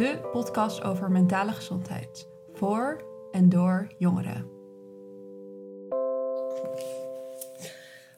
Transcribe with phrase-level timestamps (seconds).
[0.00, 2.28] de podcast over mentale gezondheid.
[2.54, 4.48] Voor en door jongeren.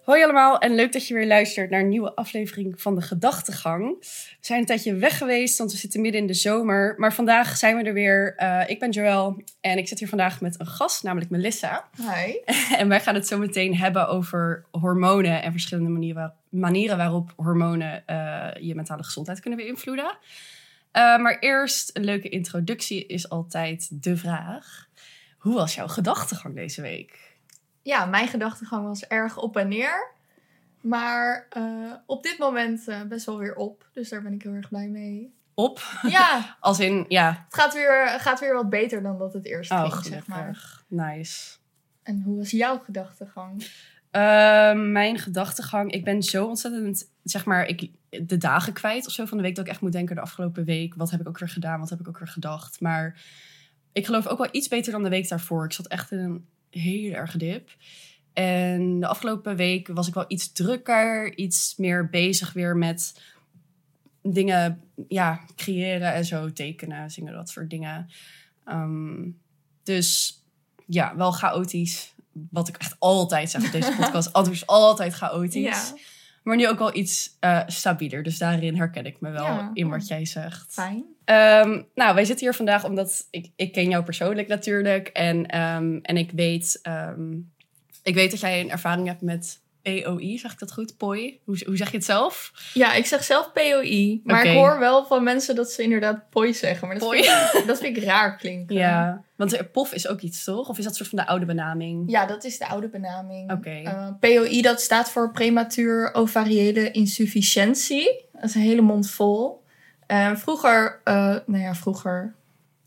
[0.03, 3.99] Hoi allemaal en leuk dat je weer luistert naar een nieuwe aflevering van de Gedachtegang.
[4.01, 6.95] We zijn een tijdje weg geweest, want we zitten midden in de zomer.
[6.97, 8.35] Maar vandaag zijn we er weer.
[8.39, 11.89] Uh, ik ben Joël en ik zit hier vandaag met een gast, namelijk Melissa.
[11.97, 12.33] Hi.
[12.81, 18.03] en wij gaan het zo meteen hebben over hormonen en verschillende manieren, manieren waarop hormonen
[18.07, 20.19] uh, je mentale gezondheid kunnen beïnvloeden.
[20.93, 24.89] Uh, maar eerst een leuke introductie is altijd de vraag.
[25.39, 27.37] Hoe was jouw gedachtegang deze week?
[27.83, 30.13] Ja, mijn gedachtegang was erg op en neer.
[30.81, 33.89] Maar uh, op dit moment uh, best wel weer op.
[33.93, 35.35] Dus daar ben ik heel erg blij mee.
[35.55, 35.83] Op?
[36.09, 36.57] Ja.
[36.61, 37.45] Als in, ja.
[37.45, 40.83] Het gaat weer, gaat weer wat beter dan dat het eerst oh, ging, zeg maar.
[40.89, 41.57] Nice.
[42.03, 43.63] En hoe was jouw gedachtegang?
[44.13, 47.91] Uh, mijn gedachtegang, ik ben zo ontzettend, zeg maar, ik,
[48.21, 50.65] de dagen kwijt of zo van de week dat ik echt moet denken de afgelopen
[50.65, 50.95] week.
[50.95, 51.81] Wat heb ik ook weer gedaan?
[51.81, 52.81] Wat heb ik ook weer gedacht?
[52.81, 53.23] Maar
[53.93, 55.65] ik geloof ook wel iets beter dan de week daarvoor.
[55.65, 57.71] Ik zat echt in een heel erg dip.
[58.33, 63.21] En de afgelopen week was ik wel iets drukker, iets meer bezig weer met
[64.23, 68.11] dingen ja, creëren en zo, tekenen, zingen, dat soort dingen.
[68.69, 69.41] Um,
[69.83, 70.37] dus
[70.87, 72.15] ja, wel chaotisch.
[72.51, 74.33] Wat ik echt altijd zeg op deze podcast.
[74.33, 75.89] Anders altijd chaotisch.
[75.89, 75.97] Ja.
[76.43, 78.23] Maar nu ook wel iets uh, stabieler.
[78.23, 80.73] Dus daarin herken ik me wel ja, in wat jij zegt.
[80.73, 81.05] Fijn.
[81.25, 85.09] Um, nou, wij zitten hier vandaag omdat ik, ik ken jou persoonlijk natuurlijk.
[85.09, 87.53] En, um, en ik, weet, um,
[88.03, 90.39] ik weet dat jij een ervaring hebt met POI.
[90.39, 90.97] Zeg ik dat goed?
[90.97, 91.41] POI?
[91.45, 92.53] Hoe, hoe zeg je het zelf?
[92.75, 94.21] Ja, ik zeg zelf POI.
[94.25, 94.53] Maar okay.
[94.53, 96.89] ik hoor wel van mensen dat ze inderdaad POI zeggen.
[96.89, 97.25] Maar dat, poi.
[97.25, 98.77] Vind, ik, dat vind ik raar klinken.
[98.77, 100.69] Ja, want POF is ook iets, toch?
[100.69, 102.11] Of is dat soort van de oude benaming?
[102.11, 103.53] Ja, dat is de oude benaming.
[103.53, 103.83] Okay.
[103.83, 108.25] Uh, POI, dat staat voor prematuur ovariële insufficiëntie.
[108.33, 109.65] Dat is een hele mond vol.
[110.09, 111.15] Uh, vroeger, uh,
[111.47, 112.35] nou ja, vroeger,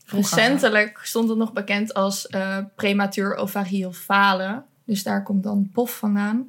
[0.04, 2.28] vroeger, recentelijk stond het nog bekend als
[2.76, 4.64] prematuur ovarieel falen.
[4.84, 6.44] Dus daar komt dan POF vandaan.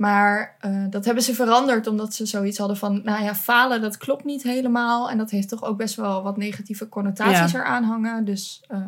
[0.00, 3.96] Maar uh, dat hebben ze veranderd omdat ze zoiets hadden van, nou ja, falen dat
[3.96, 5.10] klopt niet helemaal.
[5.10, 7.58] En dat heeft toch ook best wel wat negatieve connotaties ja.
[7.58, 8.24] eraan hangen.
[8.24, 8.86] Dus uh,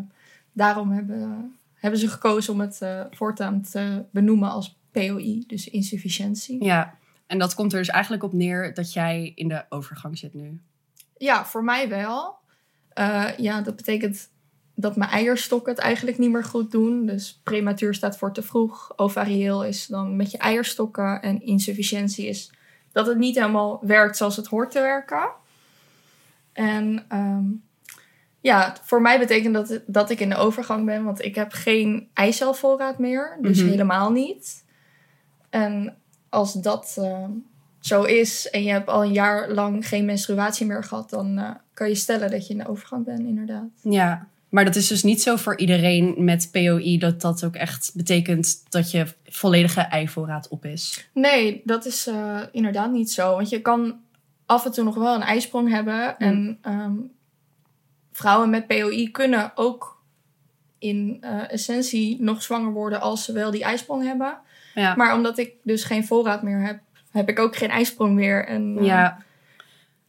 [0.53, 6.65] daarom hebben, hebben ze gekozen om het uh, voortaan te benoemen als POI, dus insufficiëntie.
[6.65, 6.95] Ja,
[7.27, 10.61] en dat komt er dus eigenlijk op neer dat jij in de overgang zit nu.
[11.17, 12.39] Ja, voor mij wel.
[13.37, 14.29] Ja, dat betekent
[14.75, 17.07] dat mijn eierstokken het eigenlijk niet meer goed doen.
[17.07, 18.93] Dus prematuur staat voor te vroeg.
[18.97, 21.23] Ovarieel is dan met je eierstokken.
[21.23, 22.53] En insufficiëntie is
[22.93, 25.31] dat het niet helemaal werkt zoals het hoort te werken.
[26.53, 27.63] En um,
[28.41, 31.05] ja, voor mij betekent dat, dat ik in de overgang ben.
[31.05, 33.39] Want ik heb geen eicelvoorraad meer.
[33.41, 33.71] Dus mm-hmm.
[33.71, 34.65] helemaal niet.
[35.51, 35.97] En
[36.29, 37.25] als dat uh,
[37.81, 41.11] zo is en je hebt al een jaar lang geen menstruatie meer gehad...
[41.11, 43.69] dan uh, kan je stellen dat je in de overgang bent, inderdaad.
[43.83, 47.91] Ja, maar dat is dus niet zo voor iedereen met POI dat dat ook echt
[47.95, 51.09] betekent dat je volledige eivoorraad op is.
[51.13, 53.37] Nee, dat is uh, inderdaad niet zo.
[53.37, 54.01] Want je kan
[54.47, 56.15] af en toe nog wel een ijsprong hebben.
[56.19, 56.27] Mm.
[56.27, 57.13] En um,
[58.13, 60.03] vrouwen met POI kunnen ook
[60.79, 64.39] in uh, essentie nog zwanger worden als ze wel die ijsprong hebben.
[64.75, 64.95] Ja.
[64.95, 66.81] Maar omdat ik dus geen voorraad meer heb,
[67.11, 68.47] heb ik ook geen ijsprong meer.
[68.47, 69.25] En, uh, ja.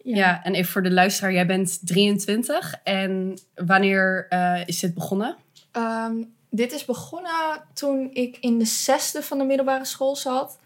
[0.04, 0.16] Ja.
[0.16, 5.36] ja, en even voor de luisteraar, jij bent 23 en wanneer uh, is dit begonnen?
[5.78, 10.60] Um, dit is begonnen toen ik in de zesde van de middelbare school zat.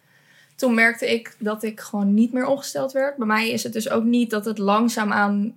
[0.55, 3.17] Toen merkte ik dat ik gewoon niet meer ongesteld werd.
[3.17, 5.55] Bij mij is het dus ook niet dat het langzaamaan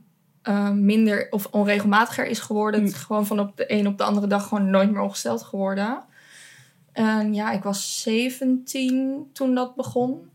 [0.48, 2.82] uh, minder of onregelmatiger is geworden.
[2.82, 5.42] Het is gewoon van op de een op de andere dag gewoon nooit meer ongesteld
[5.42, 6.04] geworden.
[6.92, 10.30] En ja, ik was 17 toen dat begon.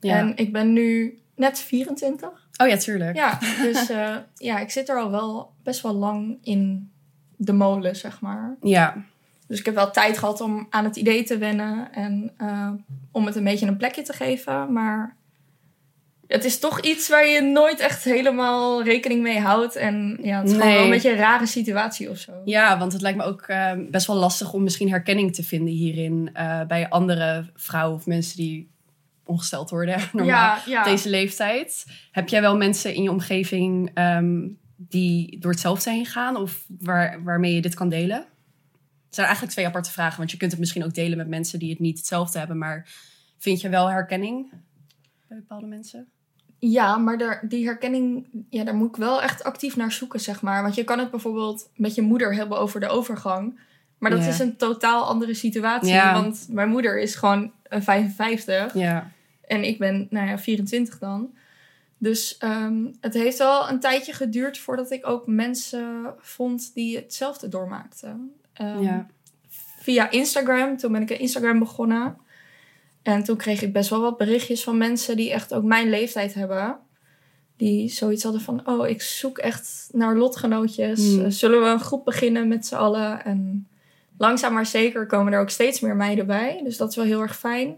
[0.00, 0.18] Ja.
[0.18, 2.43] En ik ben nu net 24.
[2.56, 3.16] Oh ja, tuurlijk.
[3.16, 6.90] Ja, dus uh, ja, ik zit er al wel best wel lang in
[7.36, 8.56] de molen, zeg maar.
[8.60, 9.04] Ja.
[9.46, 12.70] Dus ik heb wel tijd gehad om aan het idee te wennen en uh,
[13.12, 14.72] om het een beetje een plekje te geven.
[14.72, 15.16] Maar
[16.26, 19.76] het is toch iets waar je nooit echt helemaal rekening mee houdt.
[19.76, 20.60] En ja, het is nee.
[20.60, 22.32] gewoon wel een beetje een rare situatie of zo.
[22.44, 25.74] Ja, want het lijkt me ook uh, best wel lastig om misschien herkenning te vinden
[25.74, 26.30] hierin
[26.68, 28.73] bij andere vrouwen of mensen die
[29.24, 30.78] ongesteld worden normaal ja, ja.
[30.78, 31.86] op deze leeftijd.
[32.10, 37.22] Heb jij wel mensen in je omgeving um, die door hetzelfde heen gaan of waar,
[37.22, 38.18] waarmee je dit kan delen?
[39.04, 41.58] Het zijn eigenlijk twee aparte vragen, want je kunt het misschien ook delen met mensen
[41.58, 42.88] die het niet hetzelfde hebben, maar
[43.38, 44.50] vind je wel herkenning
[45.28, 46.08] bij bepaalde mensen?
[46.58, 50.42] Ja, maar daar, die herkenning, ja, daar moet ik wel echt actief naar zoeken, zeg
[50.42, 50.62] maar.
[50.62, 53.60] Want je kan het bijvoorbeeld met je moeder hebben over de overgang.
[53.98, 55.94] Maar dat is een totaal andere situatie.
[55.94, 58.74] Want mijn moeder is gewoon een 55.
[58.74, 59.10] Ja.
[59.46, 61.34] En ik ben, nou ja, 24 dan.
[61.98, 67.48] Dus ehm, het heeft wel een tijdje geduurd voordat ik ook mensen vond die hetzelfde
[67.48, 68.32] doormaakten.
[68.52, 69.06] Ehm, ja.
[69.78, 72.16] Via Instagram, toen ben ik een Instagram begonnen.
[73.02, 76.34] En toen kreeg ik best wel wat berichtjes van mensen die echt ook mijn leeftijd
[76.34, 76.76] hebben.
[77.56, 81.00] Die zoiets hadden van, oh, ik zoek echt naar lotgenootjes.
[81.00, 81.24] Hmm.
[81.24, 83.24] Eh, Zullen we een groep beginnen met z'n allen?
[83.24, 83.68] En
[84.18, 86.60] langzaam maar zeker komen er ook steeds meer meiden bij.
[86.64, 87.76] Dus dat is wel heel erg fijn.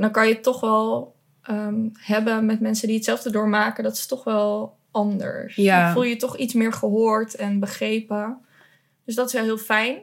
[0.00, 3.84] Dan kan je het toch wel ehm, hebben met mensen die hetzelfde doormaken.
[3.84, 5.54] Dat is toch wel anders.
[5.54, 5.84] Ja.
[5.84, 8.38] Dan voel je toch iets meer gehoord en begrepen.
[9.04, 9.98] Dus dat is wel heel fijn.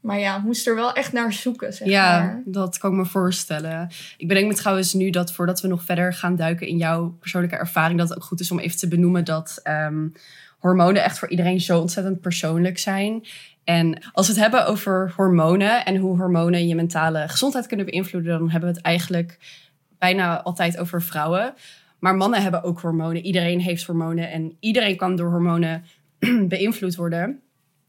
[0.00, 2.42] Maar ja, ik moest er wel echt naar zoeken, zeg Ja, maar.
[2.44, 3.90] dat kan ik me voorstellen.
[4.16, 7.56] Ik bedenk me trouwens nu dat voordat we nog verder gaan duiken in jouw persoonlijke
[7.56, 10.08] ervaring, dat het ook goed is om even te benoemen dat ehm,
[10.58, 13.26] hormonen echt voor iedereen zo ontzettend persoonlijk zijn.
[13.70, 18.38] En als we het hebben over hormonen en hoe hormonen je mentale gezondheid kunnen beïnvloeden,
[18.38, 19.38] dan hebben we het eigenlijk
[19.98, 21.54] bijna altijd over vrouwen.
[21.98, 23.22] Maar mannen hebben ook hormonen.
[23.22, 25.84] Iedereen heeft hormonen en iedereen kan door hormonen
[26.48, 27.40] beïnvloed worden.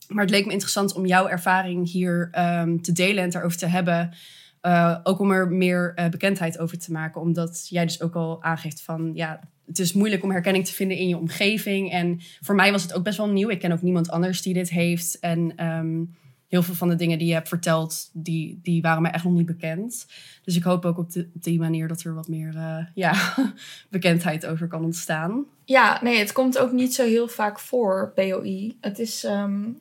[0.08, 3.58] Maar het leek me interessant om jouw ervaring hier ehm, te delen en het erover
[3.58, 4.14] te hebben.
[4.62, 7.22] Uh, ook om er meer uh, bekendheid over te maken.
[7.22, 9.40] Omdat jij dus ook al aangeeft van ja,
[9.72, 11.92] het is moeilijk om herkenning te vinden in je omgeving.
[11.92, 13.50] En voor mij was het ook best wel nieuw.
[13.50, 15.20] Ik ken ook niemand anders die dit heeft.
[15.20, 16.16] En um,
[16.48, 19.34] heel veel van de dingen die je hebt verteld, die, die waren me echt nog
[19.34, 20.08] niet bekend.
[20.44, 23.34] Dus ik hoop ook op, de, op die manier dat er wat meer uh, ja,
[23.90, 25.46] bekendheid over kan ontstaan.
[25.66, 28.78] Ja, nee, het komt ook niet zo heel vaak voor, POI.
[28.82, 29.24] Het is.
[29.24, 29.78] Um,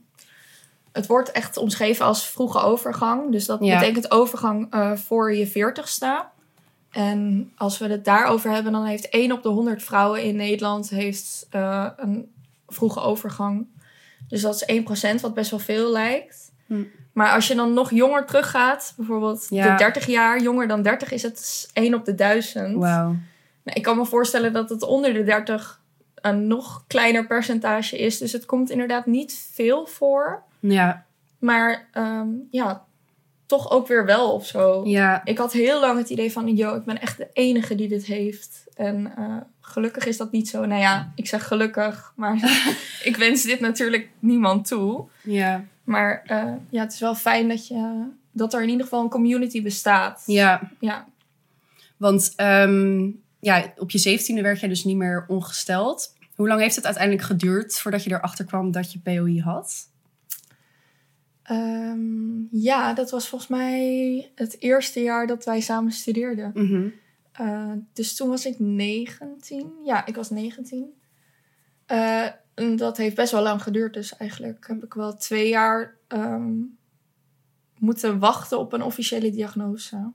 [0.93, 3.33] het wordt echt omschreven als vroege overgang.
[3.33, 3.79] Dus dat Ja.
[3.79, 6.25] betekent overgang uh, voor je veertigste.
[6.91, 10.91] En als we het daarover hebben, dan heeft 1 op de 100 vrouwen in Nederland
[10.91, 12.33] heeft, uh, een
[12.69, 13.67] vroege overgang.
[14.29, 16.53] Dus dat is 1%, wat best wel veel lijkt.
[16.67, 16.83] Hm.
[17.13, 19.71] Maar als je dan nog jonger teruggaat, bijvoorbeeld Ja.
[19.71, 22.77] de 30 jaar, jonger dan 30 is het 1 op de 1000.
[22.77, 23.07] Wauw.
[23.63, 25.81] Nou, ik kan me voorstellen dat het onder de 30
[26.15, 28.19] een nog kleiner percentage is.
[28.19, 30.43] Dus het komt inderdaad niet veel voor.
[30.61, 31.05] Ja,
[31.39, 32.85] Maar ehm, ja,
[33.50, 34.82] toch ook weer wel of zo.
[34.85, 37.88] ja, Ik had heel lang het idee van, yo, ik ben echt de enige die
[37.88, 38.64] dit heeft.
[38.75, 40.64] En eh, gelukkig is dat niet zo.
[40.64, 42.35] Nou ja, ik zeg gelukkig, maar
[43.11, 45.05] ik wens dit natuurlijk niemand toe.
[45.23, 49.02] ja, Maar eh, ja, het is wel fijn dat, je, dat er in ieder geval
[49.02, 50.23] een community bestaat.
[50.26, 50.61] ja.
[50.81, 51.06] Ja.
[51.96, 53.11] Want ehm,
[53.41, 56.14] ja, op je zeventiende werd jij dus niet meer ongesteld.
[56.35, 59.88] Hoe lang heeft het uiteindelijk geduurd voordat je erachter kwam dat je POI had?
[61.50, 66.50] Ehm, ja, dat was volgens mij het eerste jaar dat wij samen studeerden.
[66.55, 66.88] Mhm.
[67.41, 69.73] Uh, dus toen was ik 19.
[69.85, 71.00] Ja, ik was 19.
[71.93, 73.94] Uh, en dat heeft best wel lang geduurd.
[73.94, 76.79] Dus eigenlijk heb ik wel twee jaar um,
[77.79, 80.12] moeten wachten op een officiële diagnose.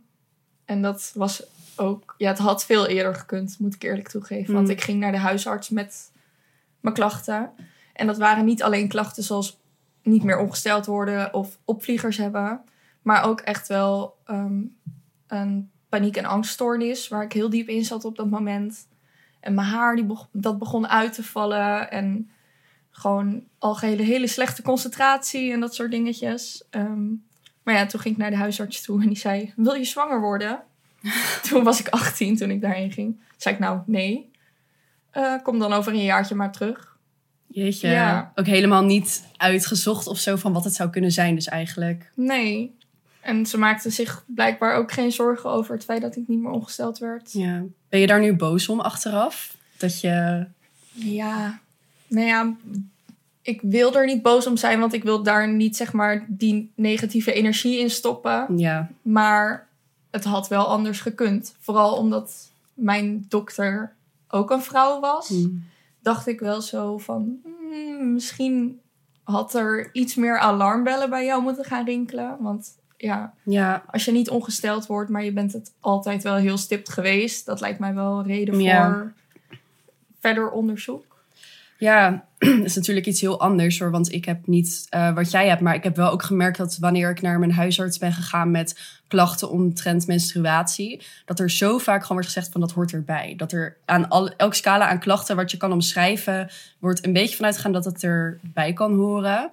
[0.65, 1.43] En dat was
[1.75, 2.15] ook...
[2.17, 4.53] Ja, het had veel eerder gekund, moet ik eerlijk toegeven.
[4.53, 4.73] Want Mm.
[4.73, 6.11] ik ging naar de huisarts met
[6.79, 7.51] mijn klachten.
[7.93, 9.63] En dat waren niet alleen klachten zoals
[10.05, 12.61] niet meer ongesteld worden of opvliegers hebben.
[13.01, 14.77] Maar ook echt wel um,
[15.27, 18.87] een paniek- en angststoornis, waar ik heel diep in zat op dat moment.
[19.39, 21.91] En mijn haar, die begon, dat begon uit te vallen.
[21.91, 22.29] En
[22.89, 26.63] gewoon algehele hele slechte concentratie en dat soort dingetjes.
[26.71, 27.25] Um,
[27.63, 30.21] maar ja, toen ging ik naar de huisarts toe en die zei, wil je zwanger
[30.21, 30.63] worden?
[31.49, 33.15] toen was ik 18 toen ik daarheen ging.
[33.15, 34.31] Toen zei ik, nou, nee.
[35.13, 36.94] Uh, kom dan over een jaartje maar terug.
[37.55, 38.31] Jeetje, Ja.
[38.35, 42.11] ook helemaal niet uitgezocht of zo van wat het zou kunnen zijn dus eigenlijk.
[42.13, 42.75] Nee.
[43.21, 46.51] En ze maakte zich blijkbaar ook geen zorgen over het feit dat ik niet meer
[46.51, 47.31] ongesteld werd.
[47.33, 47.63] Ja.
[47.89, 49.55] Ben je daar nu boos om achteraf?
[49.77, 50.45] Dat je...
[50.91, 51.59] Ja,
[52.07, 52.53] nou ja,
[53.41, 56.71] ik wil er niet boos om zijn, want ik wil daar niet zeg maar die
[56.75, 58.57] negatieve energie in stoppen.
[58.57, 59.67] Ja, Maar
[60.11, 61.55] het had wel anders gekund.
[61.59, 63.93] Vooral omdat mijn dokter
[64.27, 65.47] ook een vrouw was, Hm.
[66.05, 68.79] Dacht ik wel zo van hmm, misschien
[69.23, 72.37] had er iets meer alarmbellen bij jou moeten gaan rinkelen.
[72.39, 76.57] Want ja, ja, als je niet ongesteld wordt, maar je bent het altijd wel heel
[76.57, 78.85] stipt geweest, dat lijkt mij wel een reden Ja.
[78.91, 79.13] voor
[80.19, 81.23] verder onderzoek.
[81.77, 83.91] Ja, dat is natuurlijk iets heel anders hoor.
[83.91, 85.61] Want ik heb niet uh, wat jij hebt.
[85.61, 88.79] Maar ik heb wel ook gemerkt dat wanneer ik naar mijn huisarts ben gegaan met
[89.07, 91.01] klachten omtrent menstruatie.
[91.25, 93.33] Dat er zo vaak gewoon wordt gezegd van dat hoort erbij.
[93.37, 96.49] Dat er aan al, elke scala aan klachten wat je kan omschrijven.
[96.79, 99.51] Wordt een beetje vanuit gegaan dat het erbij kan horen.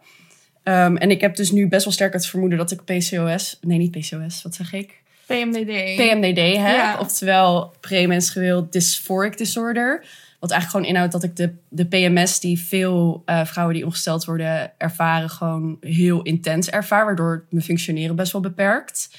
[0.65, 3.59] Um, en ik heb dus nu best wel sterk het vermoeden dat ik PCOS.
[3.61, 5.01] Nee, niet PCOS, wat zeg ik?
[5.27, 5.97] PMDD.
[5.97, 6.77] PMDD heb.
[6.77, 6.99] Ja.
[6.99, 10.05] Oftewel premenstrueel dysphoric disorder.
[10.43, 14.25] Wat eigenlijk gewoon inhoudt dat ik de, de PMS die veel uh, vrouwen die ongesteld
[14.25, 17.05] worden ervaren, gewoon heel intens ervaar.
[17.05, 19.17] Waardoor mijn functioneren best wel beperkt.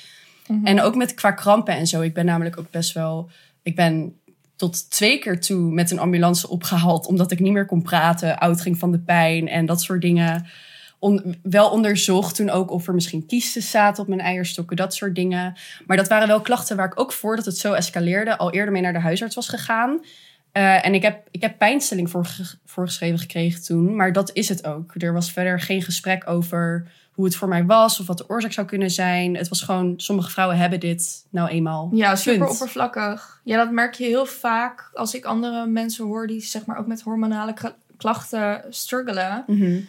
[0.48, 0.66] Mhm.
[0.66, 2.02] En ook met qua krampen en zo.
[2.02, 3.30] Ik ben namelijk ook best wel.
[3.62, 4.16] Ik ben
[4.56, 7.06] tot twee keer toe met een ambulance opgehaald.
[7.06, 10.46] Omdat ik niet meer kon praten, oud ging van de pijn en dat soort dingen.
[11.00, 15.16] On- wel onderzocht toen ook of er misschien kiesten zaten op mijn eierstokken, dat soort
[15.16, 15.54] dingen.
[15.86, 18.82] Maar dat waren wel klachten waar ik ook voordat het zo escaleerde al eerder mee
[18.82, 20.00] naar de huisarts was gegaan.
[20.54, 24.66] Eh, en ik heb, ik heb pijnstilling voorge- voorgeschreven gekregen toen, maar dat is het
[24.66, 24.94] ook.
[24.98, 28.52] Er was verder geen gesprek over hoe het voor mij was of wat de oorzaak
[28.52, 29.36] zou kunnen zijn.
[29.38, 31.90] Het was gewoon, sommige vrouwen hebben dit nou eenmaal.
[31.94, 32.52] Ja, super Punt.
[32.52, 33.42] oppervlakkig.
[33.44, 36.88] Ja, dat merk je heel vaak als ik andere mensen hoor die zeg maar ook
[36.88, 39.44] met hormonale kla- klachten struggelen.
[39.48, 39.80] Mhm.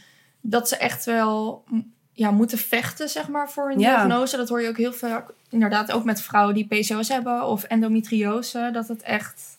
[0.41, 1.65] Dat ze echt wel
[2.13, 3.95] ja, moeten vechten, zeg maar, voor een Ja.
[3.97, 4.37] diagnose.
[4.37, 8.71] Dat hoor je ook heel vaak, inderdaad, ook met vrouwen die PCOS hebben of endometriose.
[8.73, 9.54] Dat het echt,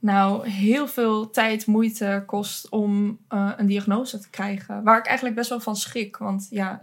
[0.00, 4.82] nou, heel veel tijd, moeite kost om eh, een diagnose te krijgen.
[4.82, 6.16] Waar ik eigenlijk best wel van schrik.
[6.16, 6.82] Want ja, 51%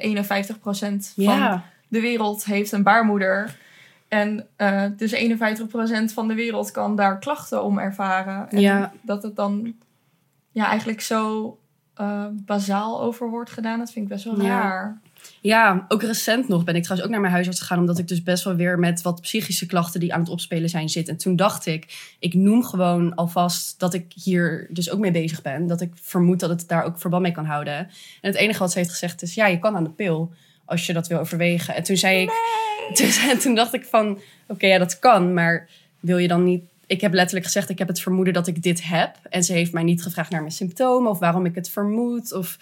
[1.14, 3.58] van Ja, de wereld heeft een baarmoeder.
[4.08, 5.14] En eh, dus
[6.10, 8.50] 51% van de wereld kan daar klachten om ervaren.
[8.50, 8.92] En Ja.
[9.02, 9.74] dat het dan
[10.52, 11.58] ja, eigenlijk zo
[11.94, 14.48] eh, bazaal over wordt gedaan, dat vind ik best wel Ja.
[14.62, 14.98] raar.
[15.42, 17.80] Ja, ook recent nog ben ik trouwens ook naar mijn huisarts gegaan.
[17.80, 20.90] Omdat ik dus best wel weer met wat psychische klachten die aan het opspelen zijn
[20.90, 21.08] zit.
[21.08, 25.42] En toen dacht ik, ik noem gewoon alvast dat ik hier dus ook mee bezig
[25.42, 25.68] ben.
[25.68, 27.78] Dat ik vermoed dat het daar ook verband mee kan houden.
[27.78, 27.90] En
[28.22, 30.34] het enige wat ze heeft gezegd is, ja, je kan aan de pil.
[30.66, 31.76] Als je dat wil overwegen.
[31.76, 32.32] En toen zei ik,
[32.98, 35.34] toen, zei- toen dacht ik van, oké, ja, dat kan.
[35.34, 35.70] Maar
[36.00, 36.64] wil je dan niet...
[36.86, 39.16] Ik heb letterlijk gezegd, ik heb het vermoeden dat ik dit heb.
[39.30, 41.12] En ze heeft mij niet gevraagd naar mijn symptomen.
[41.12, 42.34] Of waarom ik het vermoed.
[42.34, 42.58] Of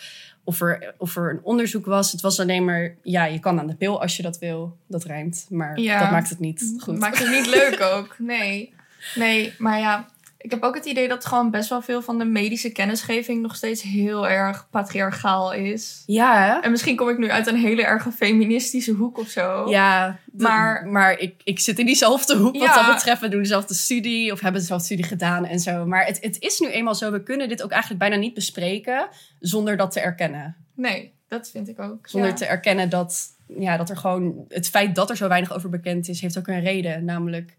[0.45, 2.11] of er, of er een onderzoek was.
[2.11, 4.77] Het was alleen maar, ja, je kan aan de pil als je dat wil.
[4.87, 5.99] Dat rijmt, maar Ja.
[5.99, 6.99] dat maakt het niet goed.
[6.99, 8.15] Maakt het niet leuk ook.
[8.19, 8.73] Nee.
[9.15, 10.07] Nee, maar ja,
[10.45, 13.55] ik heb ook het idee dat gewoon best wel veel van de medische kennisgeving nog
[13.55, 16.03] steeds heel erg patriarchaal is.
[16.05, 16.59] Ja, hè?
[16.59, 19.69] En misschien kom ik nu uit een hele erg feministische hoek of zo.
[19.69, 23.21] Ja, Maar- maar ik, ik zit in diezelfde hoek wat dat betreft.
[23.21, 25.85] We doen dezelfde studie of hebben dezelfde studie gedaan en zo.
[25.85, 29.07] Maar het, het is nu eenmaal zo, we kunnen dit ook eigenlijk bijna niet bespreken
[29.39, 30.55] zonder dat te erkennen.
[30.75, 32.07] Nee, dat vind ik ook.
[32.07, 32.35] Zonder Ja.
[32.35, 33.23] te erkennen dat,
[33.59, 34.45] ja, dat er gewoon...
[34.49, 37.05] Het feit dat er zo weinig over bekend is, heeft ook een reden.
[37.05, 37.55] Namelijk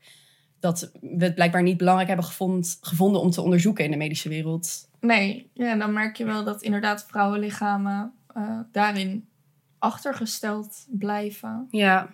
[0.66, 4.28] dat we het blijkbaar niet belangrijk hebben gevond, gevonden om te onderzoeken in de medische
[4.28, 4.88] wereld.
[5.00, 9.28] Nee, ja, dan merk je wel dat inderdaad vrouwenlichamen eh, daarin
[9.78, 11.66] achtergesteld blijven.
[11.70, 12.08] Ja.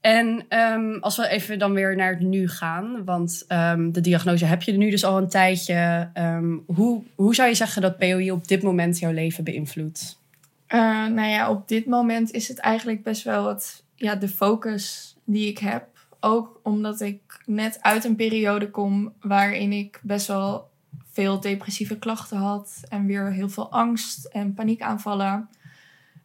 [0.00, 4.44] En ehm, als we even dan weer naar het nu gaan, want ehm, de diagnose
[4.44, 6.10] heb je nu dus al een tijdje.
[6.12, 10.18] Ehm, hoe, hoe zou je zeggen dat POI op dit moment jouw leven beïnvloedt?
[10.66, 15.16] Eh, nou ja, op dit moment is het eigenlijk best wel het, ja, de focus
[15.24, 15.93] die ik heb.
[16.24, 20.70] Ook omdat ik net uit een periode kom waarin ik best wel
[21.10, 22.80] veel depressieve klachten had.
[22.88, 25.48] En weer heel veel angst en paniekaanvallen.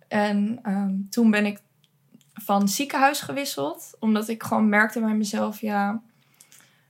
[0.08, 1.60] En ehm, toen ben ik
[2.34, 3.96] van ziekenhuis gewisseld.
[4.00, 6.02] Omdat ik gewoon merkte bij mezelf, ja,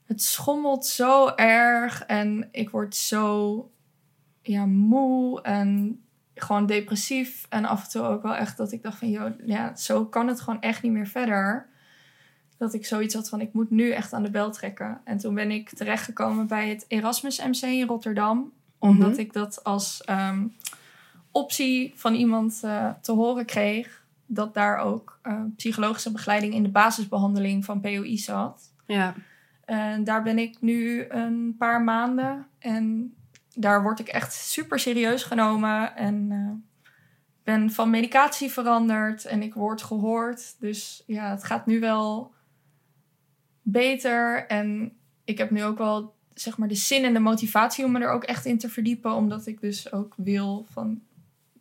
[0.05, 2.05] het schommelt zo erg.
[2.05, 3.71] En ik word zo
[4.41, 6.01] ja, moe en
[6.35, 7.45] gewoon depressief.
[7.49, 10.27] En af en toe ook wel echt dat ik dacht van, joh, ja, zo kan
[10.27, 11.69] het gewoon echt niet meer verder.
[12.59, 15.01] Dat ik zoiets had van, ik moet nu echt aan de bel trekken.
[15.03, 18.51] En toen ben ik terechtgekomen bij het Erasmus MC in Rotterdam.
[18.77, 19.19] Omdat Mhm.
[19.19, 20.47] ik dat als ehm,
[21.31, 24.03] optie van iemand eh, te horen kreeg.
[24.25, 28.73] Dat daar ook eh, psychologische begeleiding in de basisbehandeling van POI zat.
[28.85, 29.13] Ja.
[29.65, 32.47] En daar ben ik nu een paar maanden.
[32.59, 33.13] En
[33.53, 35.95] daar word ik echt super serieus genomen.
[35.95, 36.89] En eh,
[37.43, 39.25] ben van medicatie veranderd.
[39.25, 40.55] En ik word gehoord.
[40.59, 42.31] Dus ja, het gaat nu wel
[43.71, 44.45] beter.
[44.47, 44.91] En
[45.23, 48.11] ik heb nu ook wel zeg maar de zin en de motivatie om me er
[48.11, 49.13] ook echt in te verdiepen.
[49.13, 51.01] Omdat ik dus ook wil van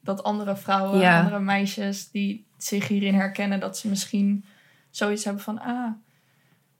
[0.00, 1.18] dat andere vrouwen, Ja.
[1.18, 4.44] andere meisjes die zich hierin herkennen, dat ze misschien
[4.90, 5.90] zoiets hebben van ah,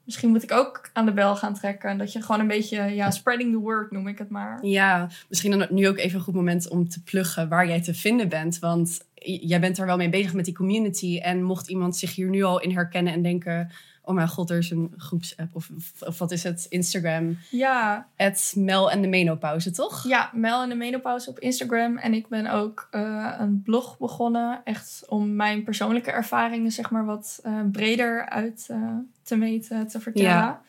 [0.03, 1.89] misschien moet ik ook aan de bel gaan trekken.
[1.89, 4.65] En dat je gewoon een beetje, ja, spreading the word noem ik het maar.
[4.65, 7.93] ja, misschien dan nu ook even een goed moment om te pluggen waar jij te
[7.93, 8.59] vinden bent.
[8.59, 11.19] Want jij bent er wel mee bezig met die community.
[11.19, 13.71] En mocht iemand zich hier nu al in herkennen en denken...
[14.09, 15.55] oh mijn god, er is een groepsapp.
[15.55, 16.65] Of, of, wat is het?
[16.69, 17.37] Instagram.
[17.49, 20.07] Ja, Het Mel en de menopauze, toch?
[20.07, 21.97] ja, Mel en de menopauze op Instagram.
[21.97, 24.61] En ik ben ook eh, een blog begonnen.
[24.63, 29.99] Echt om mijn persoonlijke ervaringen, zeg maar, wat eh, breder uit eh, te meten, te
[29.99, 30.29] vertellen.
[30.29, 30.61] Ja.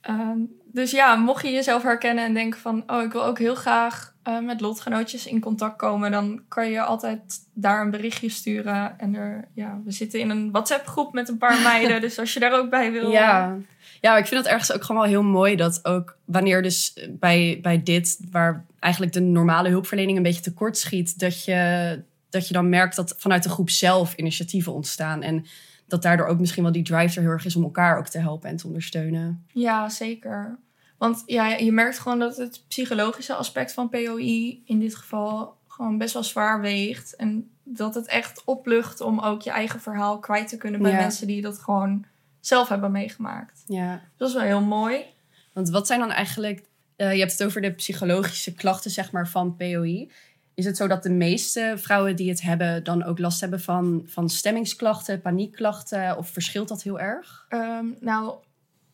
[0.00, 0.38] Ehm,
[0.72, 2.82] dus ja, mocht je jezelf herkennen en denken van...
[2.86, 6.10] oh, ik wil ook heel graag eh, met lotgenootjes in contact komen...
[6.10, 7.20] dan kan je altijd
[7.54, 8.98] daar een berichtje sturen.
[8.98, 12.00] En er, ja, we zitten in een WhatsApp-groep met een paar meiden...
[12.00, 13.10] dus als je daar ook bij wil...
[13.10, 13.56] Ja.
[14.00, 17.06] ja, maar ik vind het ergens ook gewoon wel heel mooi dat ook wanneer dus
[17.10, 22.48] bij, bij dit, waar eigenlijk de normale hulpverlening een beetje tekort schiet, dat je, dat
[22.48, 25.22] je dan merkt dat vanuit de groep zelf initiatieven ontstaan.
[25.22, 25.46] En
[25.92, 28.18] dat daardoor ook misschien wel die drive er heel erg is om elkaar ook te
[28.18, 29.46] helpen en te ondersteunen.
[29.52, 30.58] Ja, zeker.
[30.98, 35.98] Want ja, je merkt gewoon dat het psychologische aspect van POI in dit geval gewoon
[35.98, 37.16] best wel zwaar weegt.
[37.16, 40.96] En dat het echt oplucht om ook je eigen verhaal kwijt te kunnen bij Ja.
[40.98, 42.04] mensen die dat gewoon
[42.40, 43.62] zelf hebben meegemaakt.
[43.66, 44.00] Ja.
[44.16, 45.04] Dat is wel heel mooi.
[45.52, 46.64] Want wat zijn dan eigenlijk,
[46.96, 50.10] eh, je hebt het over de psychologische klachten zeg maar van POI.
[50.54, 54.02] Is het zo dat de meeste vrouwen die het hebben dan ook last hebben van,
[54.06, 56.16] van stemmingsklachten, paniekklachten?
[56.16, 57.46] Of verschilt dat heel erg?
[57.48, 58.34] Ehm, nou,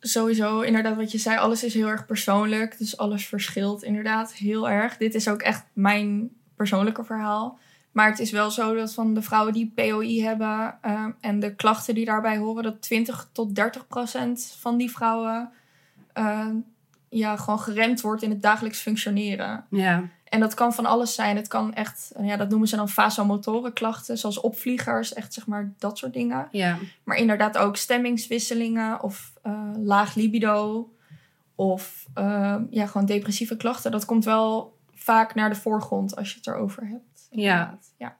[0.00, 2.78] sowieso, inderdaad, wat je zei, alles is heel erg persoonlijk.
[2.78, 4.96] Dus alles verschilt inderdaad heel erg.
[4.96, 7.58] Dit is ook echt mijn persoonlijke verhaal.
[7.92, 11.54] Maar het is wel zo dat van de vrouwen die POI hebben ehm, en de
[11.54, 15.50] klachten die daarbij horen, dat 20 tot 30 procent van die vrouwen
[16.12, 16.54] ehm,
[17.08, 19.64] ja, gewoon geremd wordt in het dagelijks functioneren.
[19.70, 21.36] Ja, En dat kan van alles zijn.
[21.36, 25.72] Het kan echt, ja, dat noemen ze dan vasomotoren klachten, zoals opvliegers, echt zeg maar
[25.78, 26.48] dat soort dingen.
[26.50, 30.90] ja, Maar inderdaad ook stemmingswisselingen of eh, laag libido
[31.54, 33.90] of eh, ja, gewoon depressieve klachten.
[33.90, 37.26] Dat komt wel vaak naar de voorgrond als je het erover hebt.
[37.30, 37.92] inderdaad.
[37.96, 38.16] ja.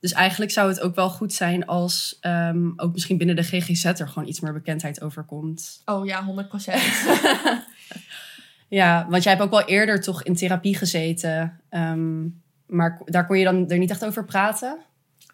[0.00, 3.84] dus eigenlijk zou het ook wel goed zijn als ehm, ook misschien binnen de GGZ
[3.84, 5.82] er gewoon iets meer bekendheid over komt.
[5.84, 6.82] Oh ja, 100 procent.
[8.74, 11.60] Ja, want jij hebt ook wel eerder toch in therapie gezeten.
[11.68, 12.22] ehm,
[12.66, 14.78] maar daar kon je dan er niet echt over praten?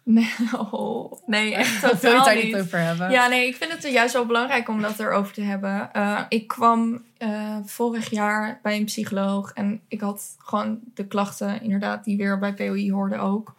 [0.02, 0.32] nee,
[0.70, 2.44] oh, nee, echt Of wil je totaal het daar niet.
[2.44, 3.10] niet over hebben?
[3.10, 5.92] Ja, nee, ik vind het juist wel belangrijk om dat erover te hebben.
[5.92, 11.62] Eh, ik kwam eh, vorig jaar bij een psycholoog en ik had gewoon de klachten,
[11.62, 13.54] inderdaad, die weer bij POI hoorden ook.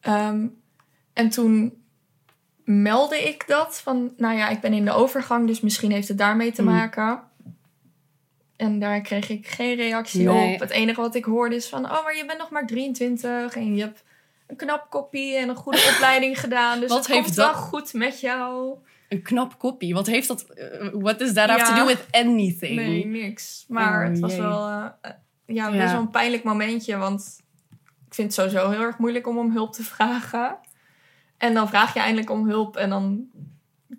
[0.00, 0.46] Ehm,
[1.12, 1.72] en toen
[2.64, 6.18] meldde ik dat van, nou ja, ik ben in de overgang, dus misschien heeft het
[6.18, 6.70] daarmee te Hmm.
[6.70, 7.20] maken.
[8.58, 10.54] En daar kreeg ik geen reactie Nee.
[10.54, 10.60] op.
[10.60, 13.74] Het enige wat ik hoorde is van, oh, maar je bent nog maar 23 en
[13.74, 14.04] je hebt
[14.46, 16.80] een knap kopie en een goede opleiding gedaan.
[16.80, 18.76] Dus Wat het heeft komt dat- wel goed met jou.
[19.08, 19.94] Een knap kopie.
[19.94, 20.42] Wat heeft dat...
[20.42, 22.76] eh, what does that have to do with anything?
[22.76, 23.64] Nee, niks.
[23.68, 24.40] Maar Oh, het was jee.
[24.40, 25.10] wel eh, eh,
[25.46, 25.78] ja, Ja.
[25.78, 26.96] best wel een pijnlijk momentje.
[26.96, 27.40] Want
[28.08, 30.56] ik vind het sowieso heel erg moeilijk om om hulp te vragen.
[31.38, 33.24] En dan vraag je eindelijk om hulp en dan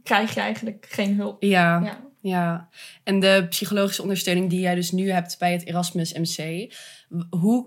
[0.03, 1.43] krijg je eigenlijk geen hulp.
[1.43, 1.97] Ja, Ja.
[2.21, 2.69] Ja.
[3.03, 6.73] En de psychologische ondersteuning die jij dus nu hebt bij het Erasmus MC.
[7.29, 7.65] Hoe...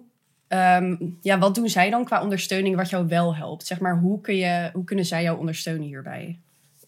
[0.49, 3.67] ehm, ja, wat doen zij dan qua ondersteuning wat jou wel helpt?
[3.67, 6.38] Zeg maar, hoe, kun je, hoe kunnen zij jou ondersteunen hierbij?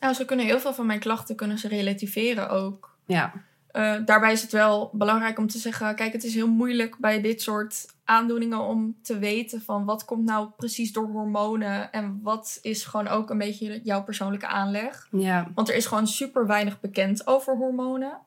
[0.00, 2.96] Nou, ze kunnen heel veel van mijn klachten kunnen ze relativeren ook.
[3.06, 3.32] Ja,
[3.72, 7.20] Eh, daarbij is het wel belangrijk om te zeggen: kijk, het is heel moeilijk bij
[7.20, 12.58] dit soort aandoeningen om te weten van wat komt nou precies door hormonen en wat
[12.62, 15.08] is gewoon ook een beetje jouw persoonlijke aanleg.
[15.10, 18.18] ja, Want er is gewoon super weinig bekend over hormonen.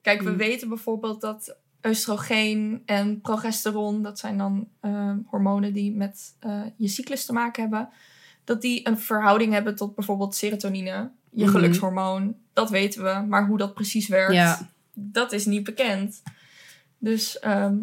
[0.00, 0.36] Kijk, we Mm.
[0.36, 6.88] weten bijvoorbeeld dat oestrogeen en progesteron, dat zijn dan eh, hormonen die met eh, je
[6.88, 7.88] cyclus te maken hebben,
[8.44, 11.52] dat die een verhouding hebben tot bijvoorbeeld serotonine, je Mhm.
[11.52, 12.36] gelukshormoon.
[12.52, 14.70] Dat weten we, maar hoe dat precies werkt, Ja.
[14.94, 16.22] dat is niet bekend.
[16.98, 17.76] Dus ehm,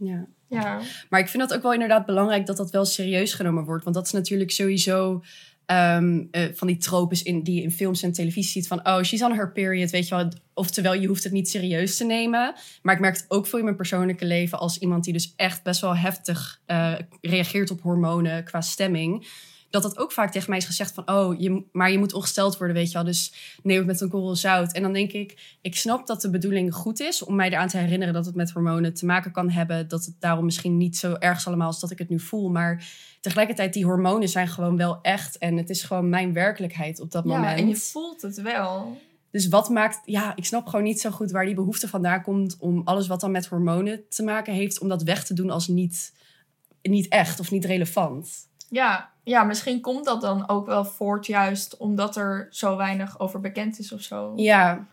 [0.00, 0.26] ja.
[0.46, 3.84] ja, Maar ik vind dat ook wel inderdaad belangrijk dat dat wel serieus genomen wordt.
[3.84, 5.22] Want dat is natuurlijk sowieso
[5.66, 8.66] ehm, eh, van die tropes in, die je in films en televisie ziet.
[8.66, 10.28] Van, oh, she's on her period, weet je wel.
[10.54, 12.54] Oftewel, je hoeft het niet serieus te nemen.
[12.82, 14.58] Maar ik merk het ook veel in mijn persoonlijke leven...
[14.58, 19.26] als iemand die dus echt best wel heftig eh, reageert op hormonen qua stemming...
[19.70, 21.10] dat dat ook vaak tegen mij is gezegd van...
[21.10, 23.04] oh, je, maar je moet ongesteld worden, weet je wel.
[23.04, 24.72] Dus neem het met een korrel zout.
[24.72, 27.24] En dan denk ik, ik snap dat de bedoeling goed is...
[27.24, 29.88] om mij eraan te herinneren dat het met hormonen te maken kan hebben...
[29.88, 32.48] dat het daarom misschien niet zo erg is allemaal als dat ik het nu voel.
[32.48, 32.84] Maar
[33.20, 35.38] tegelijkertijd, die hormonen zijn gewoon wel echt...
[35.38, 37.58] en het is gewoon mijn werkelijkheid op dat ja moment.
[37.58, 38.98] en je voelt het wel.
[39.30, 40.00] Dus wat maakt...
[40.04, 42.56] Ja, ik snap gewoon niet zo goed waar die behoefte vandaan komt...
[42.58, 44.80] om alles wat dan met hormonen te maken heeft...
[44.80, 46.12] om dat weg te doen als niet,
[46.82, 48.48] niet echt of niet relevant.
[48.70, 53.40] Ja, ja, misschien komt dat dan ook wel voort juist omdat er zo weinig over
[53.40, 54.32] bekend is of zo.
[54.36, 54.86] Ja,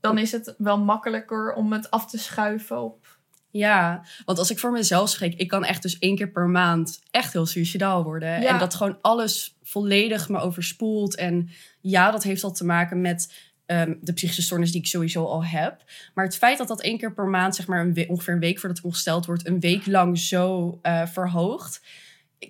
[0.00, 3.14] dan is het wel makkelijker om het af te schuiven op.
[3.50, 7.00] Ja, want als ik voor mezelf spreek, ik kan echt dus één keer per maand
[7.10, 8.40] echt heel suicidaal worden.
[8.40, 8.48] Ja.
[8.48, 11.16] En dat gewoon alles volledig me overspoelt.
[11.16, 11.48] En
[11.80, 13.32] ja, dat heeft al te maken met
[13.66, 15.82] ehm, de psychische stoornis die ik sowieso al heb.
[16.14, 18.58] Maar het feit dat dat één keer per maand, zeg maar een ongeveer een week
[18.58, 21.80] voordat ik ongesteld word, een week lang zo eh, verhoogt,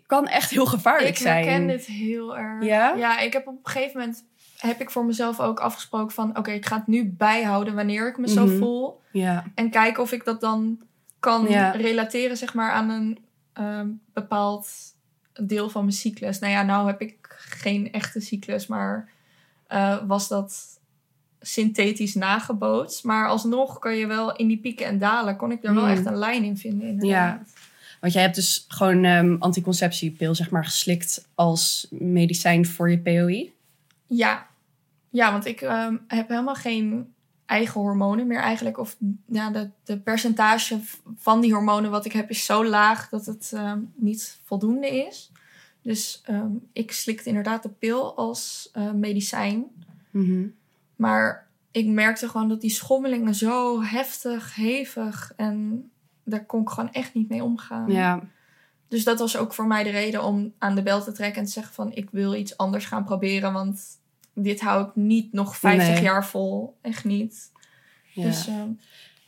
[0.06, 1.44] kan echt heel gevaarlijk Ik zijn.
[1.44, 2.64] herken dit heel erg.
[2.64, 2.94] Ja?
[2.94, 4.24] Ja, ik heb op een gegeven moment
[4.58, 8.18] heb ik voor mezelf ook afgesproken van oké, ik ga het nu bijhouden wanneer ik
[8.18, 8.58] me zo Mhm.
[8.58, 10.80] voel Ja, en kijken of ik dat dan
[11.20, 11.70] kan Ja.
[11.70, 13.18] relateren zeg maar aan een
[13.52, 14.68] ehm, bepaald
[15.42, 16.38] deel van mijn cyclus.
[16.38, 19.08] Nou ja, nou heb ik geen echte cyclus, maar
[19.66, 20.80] eh, was dat
[21.40, 23.04] synthetisch nagebootst.
[23.04, 25.92] Maar alsnog kan je wel in die pieken en dalen, kon ik er wel Hmm.
[25.92, 26.88] echt een lijn in vinden.
[26.88, 27.52] Inderdaad.
[28.04, 33.52] Want jij hebt dus gewoon ehm anticonceptiepil, zeg maar, geslikt als medicijn voor je POI.
[34.06, 34.46] Ja.
[35.10, 37.14] Ja, want ik ehm, heb helemaal geen
[37.46, 38.78] eigen hormonen meer eigenlijk.
[38.78, 40.80] Of ja, de, de percentage
[41.16, 45.30] van die hormonen wat ik heb is zo laag dat het ehm, niet voldoende is.
[45.82, 46.22] Dus
[46.72, 49.64] ik slikte inderdaad de pil als eh, medicijn.
[50.10, 50.46] Mhm.
[50.96, 55.88] Maar ik merkte gewoon dat die schommelingen zo heftig, hevig en
[56.24, 57.90] daar kon ik gewoon echt niet mee omgaan.
[57.90, 58.20] Ja,
[58.88, 61.46] Dus dat was ook voor mij de reden om aan de bel te trekken en
[61.46, 63.82] te zeggen van ik wil iets anders gaan proberen, want
[64.34, 66.02] dit hou ik niet nog 50 Nee.
[66.02, 67.52] jaar vol, echt niet.
[68.12, 68.22] ja.
[68.22, 68.68] Dus ehm,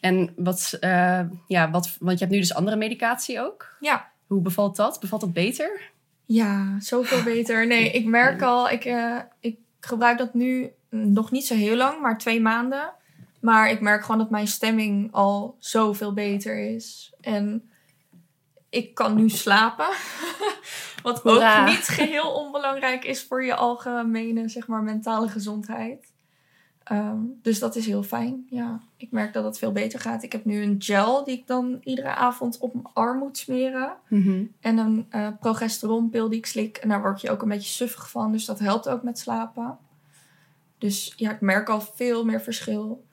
[0.01, 3.77] En wat, eh, ja, wat, want je hebt nu dus andere medicatie ook.
[3.81, 4.15] ja.
[4.27, 5.01] Hoe bevalt dat?
[5.01, 5.91] Bevalt dat beter?
[6.25, 7.67] Ja, zoveel beter.
[7.67, 12.01] Nee, ik merk al, ik, eh, ik gebruik dat nu nog niet zo heel lang,
[12.01, 12.93] maar twee maanden.
[13.41, 17.15] Maar ik merk gewoon dat mijn stemming al zoveel beter is.
[17.21, 17.71] En
[18.71, 19.89] ik kan nu slapen.
[21.03, 21.61] Wat Hoera.
[21.61, 26.15] ook niet geheel onbelangrijk is voor je algemene, zeg maar, mentale gezondheid.
[26.87, 28.47] Ehm, dus dat is heel fijn.
[28.51, 30.23] Ja, ik merk dat het veel beter gaat.
[30.23, 33.97] Ik heb nu een gel die ik dan iedere avond op mijn arm moet smeren.
[34.09, 34.45] Mhm.
[34.61, 36.77] En een eh, progesteronpil die ik slik.
[36.77, 38.33] En daar word je ook een beetje suffig van.
[38.33, 39.79] Dus dat helpt ook met slapen.
[40.79, 43.05] Dus ja, ik merk al veel meer verschil.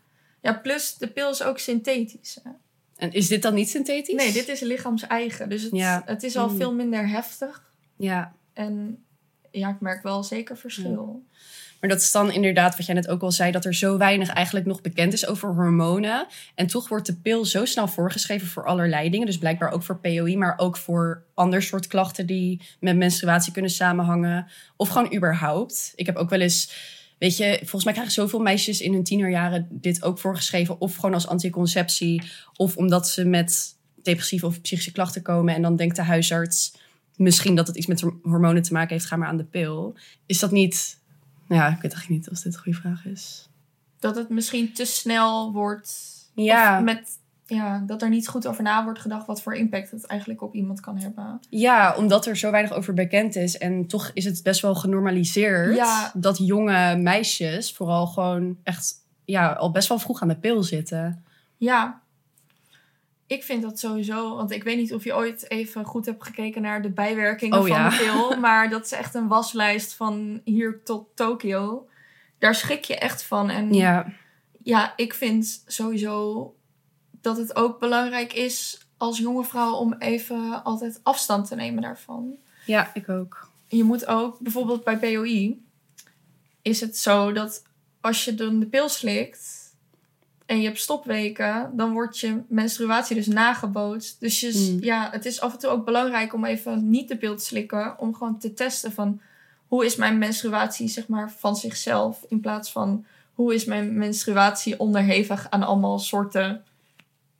[0.44, 2.38] Ja, plus de pil is ook synthetisch.
[2.44, 2.50] Hè?
[2.96, 4.16] En is dit dan niet synthetisch?
[4.16, 5.50] Nee, dit is lichaams-eigen.
[5.50, 6.02] Dus het, Ja.
[6.06, 6.58] het is al Mm.
[6.58, 7.64] veel minder heftig.
[7.98, 9.04] Ja, En
[9.52, 11.24] ja, ik merk wel zeker verschil.
[11.80, 13.52] maar dat is dan inderdaad wat jij net ook al zei...
[13.52, 16.28] dat er zo weinig eigenlijk nog bekend is over hormonen.
[16.56, 19.26] En toch wordt de pil zo snel voorgeschreven voor allerlei dingen.
[19.26, 22.26] Dus blijkbaar ook voor POI, maar ook voor ander soort klachten...
[22.26, 24.48] die met menstruatie kunnen samenhangen.
[24.76, 25.94] Of gewoon überhaupt.
[25.96, 26.92] Ik heb ook wel eens...
[27.24, 30.82] Weet je, volgens mij krijgen zoveel meisjes in hun tienerjaren dit ook voorgeschreven.
[30.82, 32.24] Of gewoon als anticonceptie.
[32.56, 35.56] Of omdat ze met depressieve of psychische klachten komen.
[35.56, 36.74] En dan denkt de huisarts
[37.16, 39.06] misschien dat het iets met hormonen te maken heeft.
[39.06, 39.96] Ga maar aan de pil.
[40.26, 41.00] Is dat niet...
[41.48, 43.50] Nou ja, ik weet eigenlijk niet of dit een goede vraag is.
[44.00, 45.94] Dat het misschien te snel wordt.
[46.36, 46.78] Ja.
[46.78, 47.10] Of met,
[47.54, 50.54] ja, dat er niet goed over na wordt gedacht wat voor impact het eigenlijk op
[50.54, 51.40] iemand kan hebben.
[51.50, 53.58] Ja, omdat er zo weinig over bekend is.
[53.58, 56.12] En toch is het best wel genormaliseerd Ja.
[56.14, 58.94] dat jonge meisjes vooral gewoon echt
[59.26, 61.26] ja, al best wel vroeg aan de pil zitten.
[61.58, 62.02] Ja,
[63.28, 64.36] ik vind dat sowieso.
[64.36, 67.68] Want ik weet niet of je ooit even goed hebt gekeken naar de bijwerkingen Oh,
[67.68, 67.90] van ja.
[67.90, 68.38] de pil.
[68.40, 71.88] Maar dat is echt een waslijst van hier tot Tokio.
[72.40, 73.50] Daar schrik je echt van.
[73.50, 74.06] En Ja,
[74.64, 76.56] ja, ik vind sowieso
[77.24, 82.32] dat het ook belangrijk is als jonge vrouw om even altijd afstand te nemen daarvan.
[82.66, 83.50] ja ik ook.
[83.68, 85.64] Je moet ook, bijvoorbeeld bij POI,
[86.62, 87.64] is het zo dat
[88.02, 89.62] als je dan de pil slikt
[90.46, 94.20] en je hebt stopweken, dan wordt je menstruatie dus nagebootst.
[94.20, 94.84] Dus je, Mm.
[94.84, 98.00] ja, het is af en toe ook belangrijk om even niet de pil te slikken,
[98.00, 99.22] om gewoon te testen van
[99.68, 104.80] hoe is mijn menstruatie zeg maar van zichzelf, in plaats van hoe is mijn menstruatie
[104.80, 106.64] onderhevig aan allemaal soorten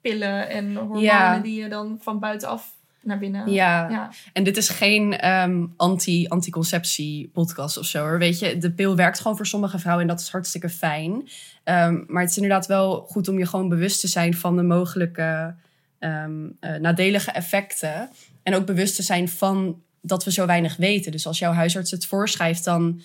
[0.04, 1.40] pillen en hormonen Ja.
[1.40, 3.52] die je dan van buitenaf naar binnen.
[3.52, 3.90] Ja.
[3.90, 4.10] ja.
[4.34, 8.18] En dit is geen ehm, anti, anticonceptie podcast of zo hoor.
[8.18, 11.30] Weet je, de pil werkt gewoon voor sommige vrouwen en dat is hartstikke fijn.
[11.64, 14.64] Ehm, maar het is inderdaad wel goed om je gewoon bewust te zijn van de
[14.64, 15.56] mogelijke
[16.00, 18.10] ehm, eh, nadelige effecten.
[18.44, 21.12] En ook bewust te zijn van dat we zo weinig weten.
[21.12, 23.02] Dus als jouw huisarts het voorschrijft, dan,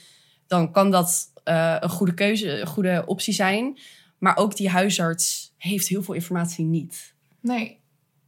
[0.46, 3.78] dan kan dat eh, een goede keuze, een goede optie zijn.
[4.18, 7.14] Maar ook die huisarts heeft heel veel informatie niet.
[7.40, 7.81] Nee.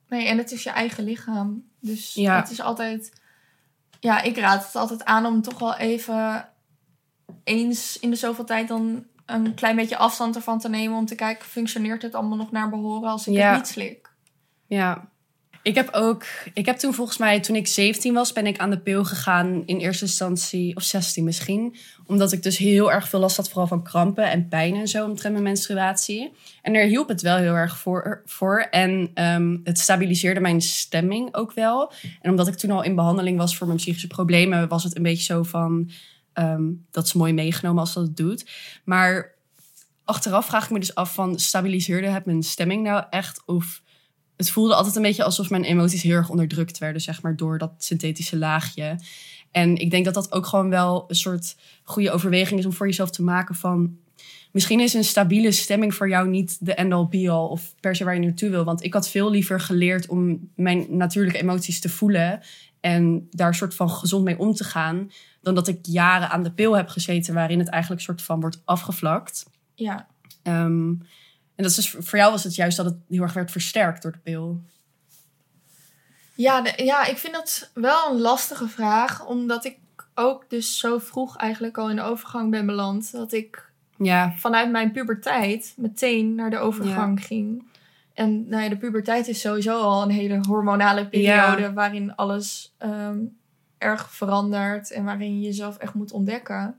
[0.09, 1.65] Nee, en het is je eigen lichaam.
[1.81, 2.37] Dus Ja.
[2.41, 3.13] het is altijd...
[4.01, 6.49] Ja, ik raad het altijd aan om toch wel even
[7.45, 10.99] eens in de zoveel tijd dan een klein beetje afstand ervan te nemen.
[10.99, 13.49] Om te kijken, functioneert het allemaal nog naar behoren als ik Ja.
[13.51, 14.11] het niet slik?
[14.67, 15.11] Ja.
[15.63, 18.71] Ik heb ook, ik heb toen volgens mij, toen ik 17 was, ben ik aan
[18.71, 21.77] de pil gegaan in eerste instantie, of 16 misschien.
[22.07, 25.05] Omdat ik dus heel erg veel last had, vooral van krampen en pijn en zo
[25.05, 26.33] omtrent mijn menstruatie.
[26.63, 28.23] En daar hielp het wel heel erg voor.
[28.25, 28.67] voor.
[28.71, 31.93] En ehm, het stabiliseerde mijn stemming ook wel.
[32.21, 35.03] En omdat ik toen al in behandeling was voor mijn psychische problemen, was het een
[35.03, 35.91] beetje zo van,
[36.33, 38.51] ehm, dat is mooi meegenomen als dat het doet.
[38.85, 39.35] Maar
[40.05, 43.43] achteraf vraag ik me dus af van, stabiliseerde het mijn stemming nou echt?
[43.47, 43.83] Of
[44.41, 47.59] het voelde altijd een beetje alsof mijn emoties heel erg onderdrukt werden, zeg maar, door
[47.59, 48.99] dat synthetische laagje.
[49.51, 52.87] En ik denk dat dat ook gewoon wel een soort goede overweging is om voor
[52.87, 53.97] jezelf te maken van...
[54.53, 58.15] Misschien is een stabiele stemming voor jou niet de end-all be-all of per se waar
[58.15, 58.65] je naartoe wil.
[58.65, 62.41] Want ik had veel liever geleerd om mijn natuurlijke emoties te voelen
[62.81, 65.11] en daar soort van gezond mee om te gaan,
[65.43, 68.63] dan dat ik jaren aan de pil heb gezeten waarin het eigenlijk soort van wordt
[68.65, 69.51] afgevlakt.
[69.75, 70.07] Ja.
[70.43, 70.93] Ehm,
[71.61, 74.03] en dat is dus, voor jou was het juist dat het heel erg werd versterkt
[74.03, 74.61] door de pil.
[76.35, 79.27] Ja, de- ja, ik vind dat wel een lastige vraag.
[79.27, 79.79] Omdat ik
[80.15, 83.13] ook dus zo vroeg eigenlijk al in de overgang ben beland.
[83.13, 87.65] Dat ik Ja, vanuit mijn puberteit meteen naar de overgang ging.
[88.15, 93.19] En nou ja, de puberteit is sowieso al een hele hormonale periode waarin alles ehm,
[93.79, 96.79] erg verandert en waarin je jezelf echt moet ontdekken.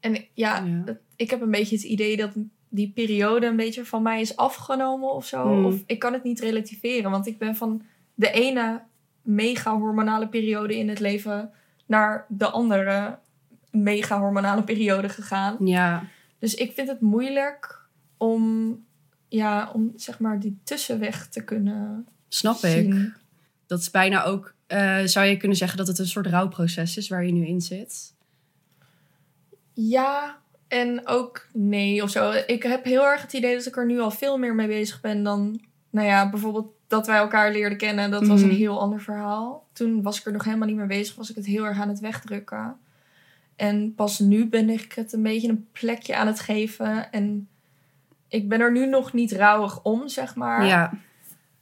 [0.00, 2.30] En ja, het- ik heb een beetje het idee dat
[2.74, 5.42] die periode een beetje van mij is afgenomen of zo.
[5.42, 5.64] Hmm.
[5.64, 7.82] Of ik kan het niet relativeren, want ik ben van
[8.14, 8.82] de ene
[9.22, 11.50] mega hormonale periode in het leven
[11.86, 13.18] naar de andere
[13.70, 15.56] mega hormonale periode gegaan.
[15.66, 16.04] ja,
[16.38, 18.76] Dus ik vind het moeilijk om,
[19.28, 23.12] ja, om zeg maar die tussenweg te kunnen snap ik.
[23.66, 27.08] Dat is bijna ook, eh, zou je kunnen zeggen dat het een soort rouwproces is
[27.08, 28.14] waar je nu in zit?
[29.74, 30.41] Ja,
[30.72, 32.32] en ook nee of zo.
[32.46, 35.00] Ik heb heel erg het idee dat ik er nu al veel meer mee bezig
[35.00, 38.10] ben dan, nou ja, bijvoorbeeld dat wij elkaar leerden kennen.
[38.10, 38.56] Dat was een Mhm.
[38.56, 39.66] heel ander verhaal.
[39.72, 41.88] Toen was ik er nog helemaal niet mee bezig, was ik het heel erg aan
[41.88, 42.76] het wegdrukken.
[43.56, 47.12] En pas nu ben ik het een beetje een plekje aan het geven.
[47.12, 47.48] En
[48.28, 50.66] ik ben er nu nog niet rouwig om, zeg maar.
[50.66, 50.92] Ja,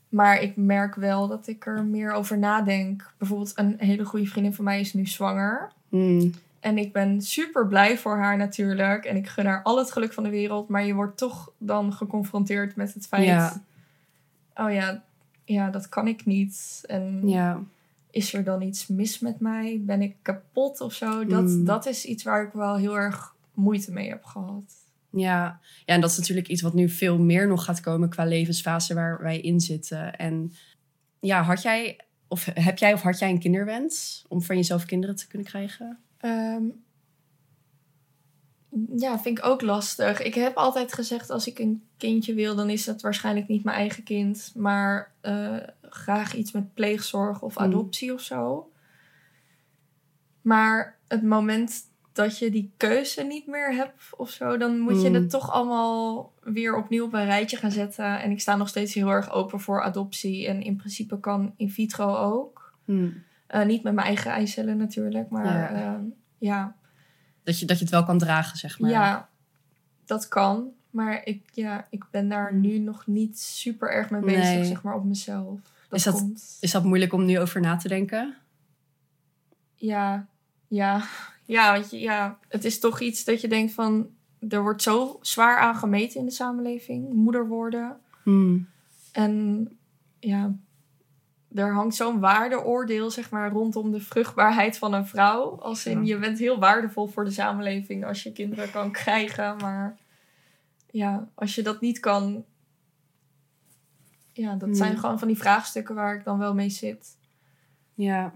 [0.09, 3.13] Maar ik merk wel dat ik er meer over nadenk.
[3.19, 5.71] Bijvoorbeeld een hele goede vriendin van mij is nu zwanger.
[5.89, 9.05] Mm, En ik ben super blij voor haar natuurlijk.
[9.05, 10.69] En ik gun haar al het geluk van de wereld.
[10.69, 13.25] Maar je wordt toch dan geconfronteerd met het feit...
[13.25, 13.63] Ja.
[14.55, 15.05] Oh ja,
[15.45, 16.81] ja, dat kan ik niet.
[16.87, 17.61] En ja,
[18.11, 19.81] is er dan iets mis met mij?
[19.85, 21.27] Ben ik kapot of zo?
[21.27, 21.65] Dat, Mm.
[21.65, 24.63] dat is iets waar ik wel heel erg moeite mee heb gehad.
[25.11, 25.61] ja.
[25.87, 28.95] Ja, en dat is natuurlijk iets wat nu veel meer nog gaat komen qua levensfase
[28.95, 30.17] waar wij in zitten.
[30.17, 30.53] En
[31.21, 35.17] ja, had jij, of heb jij of had jij een kinderwens om van jezelf kinderen
[35.17, 35.99] te kunnen krijgen?
[36.21, 36.65] Ehm,
[38.97, 40.23] ja, vind ik ook lastig.
[40.23, 43.77] Ik heb altijd gezegd, als ik een kindje wil, dan is dat waarschijnlijk niet mijn
[43.77, 44.53] eigen kind.
[44.57, 47.65] Maar eh, graag iets met pleegzorg of Mm.
[47.65, 48.71] adoptie of zo.
[50.43, 51.73] Maar het moment
[52.13, 55.15] dat je die keuze niet meer hebt of zo, dan moet je Mm.
[55.15, 58.21] het toch allemaal weer opnieuw op een rijtje gaan zetten.
[58.21, 60.47] En ik sta nog steeds heel erg open voor adoptie.
[60.47, 62.75] En in principe kan in vitro ook.
[62.85, 63.23] Hmm.
[63.51, 65.79] Eh, niet met mijn eigen eicellen natuurlijk, maar Ja.
[65.81, 66.01] ja,
[66.39, 66.75] ja
[67.43, 68.91] Dat, je, dat je het wel kan dragen, zeg maar.
[68.91, 69.29] ja,
[70.05, 70.69] dat kan.
[70.91, 74.65] Maar ik, ja, ik ben daar nu nog niet super erg mee bezig, Nee.
[74.65, 75.59] zeg maar, op mezelf.
[75.89, 76.57] Dat Is dat- komt.
[76.61, 78.37] Is dat moeilijk om nu over na te denken?
[79.75, 80.27] Ja,
[80.69, 81.03] ja.
[81.45, 84.09] Ja, want je, ja, het is toch iets dat je denkt van...
[84.49, 87.13] Er wordt zo zwaar aan gemeten in de samenleving.
[87.13, 87.97] Moeder worden.
[88.23, 88.69] Hmm.
[89.13, 89.69] En
[90.21, 90.53] ja,
[91.55, 95.59] er hangt zo'n waardeoordeel, zeg maar, rondom de vruchtbaarheid van een vrouw.
[95.61, 99.57] Als in, je bent heel waardevol voor de samenleving als je kinderen kan krijgen.
[99.57, 99.97] Maar
[100.91, 102.45] ja, als je dat niet kan...
[104.33, 104.75] Ja, dat Hmm.
[104.75, 107.17] zijn gewoon van die vraagstukken waar ik dan wel mee zit.
[107.95, 108.33] Ja,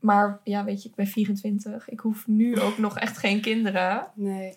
[0.00, 1.88] Maar ja, weet je, ik ben 24.
[1.88, 4.06] Ik hoef nu ook nog echt geen kinderen.
[4.14, 4.54] nee.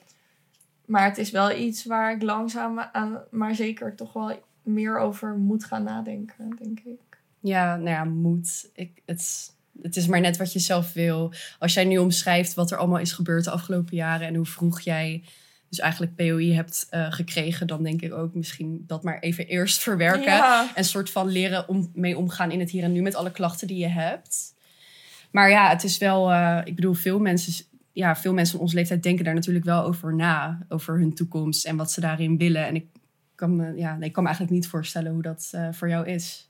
[0.86, 5.38] Maar het is wel iets waar ik langzaam aan, maar zeker toch wel meer over
[5.38, 6.99] moet gaan nadenken, denk ik.
[7.41, 8.69] Ja, nou ja, moed.
[8.73, 11.34] Ik, het, het is maar net wat je zelf wil.
[11.60, 14.82] Als jij nu omschrijft wat er allemaal is gebeurd de afgelopen jaren en hoe vroeg
[14.82, 15.23] jij
[15.69, 19.80] dus eigenlijk POI hebt eh, gekregen, dan denk ik ook misschien dat maar even eerst
[19.80, 20.34] verwerken.
[20.34, 20.71] Ja.
[20.76, 23.67] En soort van leren om mee omgaan in het hier en nu met alle klachten
[23.67, 24.56] die je hebt.
[25.32, 28.76] Maar ja, het is wel, eh, ik bedoel, veel mensen, ja, veel mensen van onze
[28.76, 30.65] leeftijd denken daar natuurlijk wel over na.
[30.69, 32.67] Over hun toekomst en wat ze daarin willen.
[32.67, 32.86] En ik
[33.36, 36.08] kan me, ja, nee, ik kan me eigenlijk niet voorstellen hoe dat eh, voor jou
[36.08, 36.46] is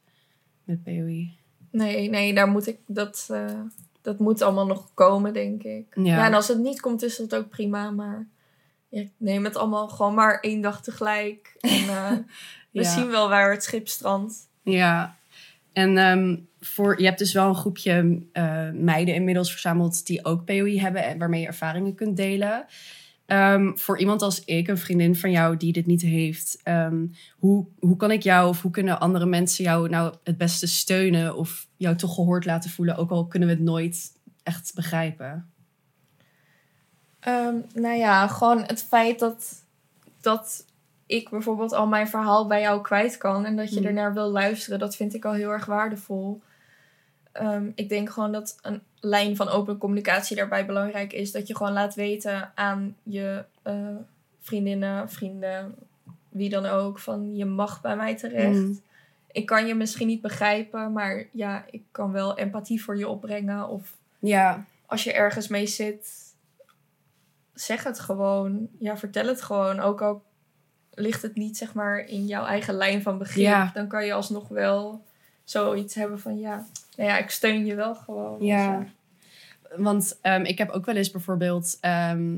[0.67, 1.37] met POI.
[1.71, 3.59] Nee, nee, daar moet ik, dat, eh,
[4.01, 5.85] dat moet allemaal nog komen, denk ik.
[5.95, 6.03] Ja.
[6.03, 6.25] Ja.
[6.25, 7.91] en als het niet komt, is dat ook prima.
[7.91, 8.27] Maar
[8.89, 11.55] ja, ik neem het allemaal gewoon maar één dag tegelijk.
[11.59, 12.11] En eh,
[12.71, 12.89] we Ja.
[12.89, 14.35] zien wel waar het schip strandt.
[14.63, 15.15] Ja,
[15.73, 20.45] en ehm, voor, je hebt dus wel een groepje eh, meiden inmiddels verzameld die ook
[20.45, 22.65] POI hebben en waarmee je ervaringen kunt delen.
[23.27, 27.05] Ehm, voor iemand als ik, een vriendin van jou die dit niet heeft, ehm,
[27.37, 31.35] hoe, hoe kan ik jou of hoe kunnen andere mensen jou nou het beste steunen
[31.35, 34.11] of jou toch gehoord laten voelen, ook al kunnen we het nooit
[34.43, 35.51] echt begrijpen?
[37.19, 39.63] Ehm, nou ja, gewoon het feit dat,
[40.21, 40.65] dat
[41.05, 43.85] ik bijvoorbeeld al mijn verhaal bij jou kwijt kan en dat je Mm.
[43.85, 46.41] ernaar wil luisteren, dat vind ik al heel erg waardevol.
[47.37, 51.31] Ehm, ik denk gewoon dat een lijn van open communicatie daarbij belangrijk is.
[51.31, 53.95] Dat je gewoon laat weten aan je eh,
[54.39, 55.75] vriendinnen, vrienden,
[56.29, 58.57] wie dan ook, van je mag bij mij terecht.
[58.57, 58.81] Mm.
[59.31, 63.67] Ik kan je misschien niet begrijpen, maar ja, ik kan wel empathie voor je opbrengen.
[63.67, 66.09] Of Ja, als je ergens mee zit,
[67.53, 68.67] zeg het gewoon.
[68.79, 69.79] Ja, vertel het gewoon.
[69.79, 70.23] Ook al
[70.93, 73.45] ligt het niet, zeg maar, in jouw eigen lijn van begrip.
[73.45, 73.71] Ja.
[73.73, 75.05] Dan kan je alsnog wel
[75.43, 76.65] zoiets hebben van, ja,
[76.97, 78.45] nou ja, ik steun je wel gewoon.
[78.45, 78.85] Ja.
[79.75, 82.35] Want ehm, ik heb ook wel eens bijvoorbeeld ehm,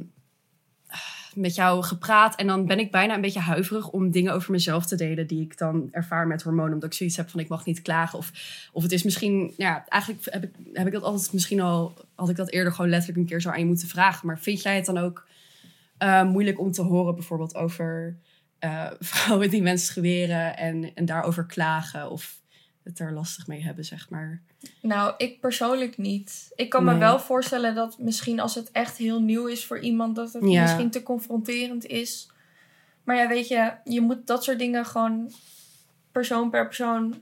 [1.34, 2.36] met jou gepraat.
[2.36, 5.28] En dan ben ik bijna een beetje huiverig om dingen over mezelf te delen.
[5.28, 6.74] die ik dan ervaar met hormonen.
[6.74, 8.18] Omdat ik zoiets heb van ik mag niet klagen.
[8.18, 8.32] Of,
[8.74, 9.54] of het is misschien.
[9.58, 11.94] Ja, eigenlijk heb ik, heb ik dat altijd misschien al.
[12.16, 14.28] had ik dat eerder gewoon letterlijk een keer zo aan je moeten vragen.
[14.28, 15.28] Maar vind jij het dan ook
[15.98, 18.18] eh, moeilijk om te horen, bijvoorbeeld over.
[18.60, 22.42] eh, vrouwen die menstrueren en, en daarover klagen of
[22.84, 24.42] het er lastig mee hebben, zeg maar.
[24.82, 26.52] Nou, ik persoonlijk niet.
[26.56, 30.16] Ik kan me wel voorstellen dat misschien als het echt heel nieuw is voor iemand,
[30.16, 30.62] dat het Ja.
[30.62, 32.32] misschien te confronterend is.
[33.04, 35.32] Maar ja, weet je, je moet dat soort dingen gewoon
[36.12, 37.16] persoon per persoon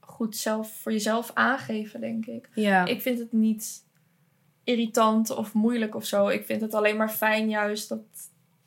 [0.00, 2.48] goed zelf voor jezelf aangeven, denk ik.
[2.54, 3.82] Ja, Ik vind het niet
[4.64, 6.28] irritant of moeilijk of zo.
[6.28, 8.00] Ik vind het alleen maar fijn juist dat,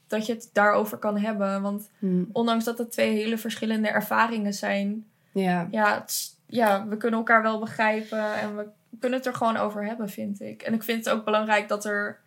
[0.08, 1.62] dat je het daarover kan hebben.
[1.62, 5.06] Want Hm, ondanks dat het twee hele verschillende ervaringen zijn,
[5.38, 8.66] ja, ja, het ja, we kunnen elkaar wel begrijpen en we
[9.00, 10.62] kunnen het er gewoon over hebben, vind ik.
[10.62, 12.20] En ik vind het ook belangrijk dat er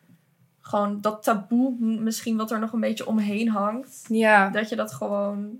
[0.61, 4.93] gewoon dat taboe misschien wat er nog een beetje omheen hangt, ja, dat je dat
[4.93, 5.59] gewoon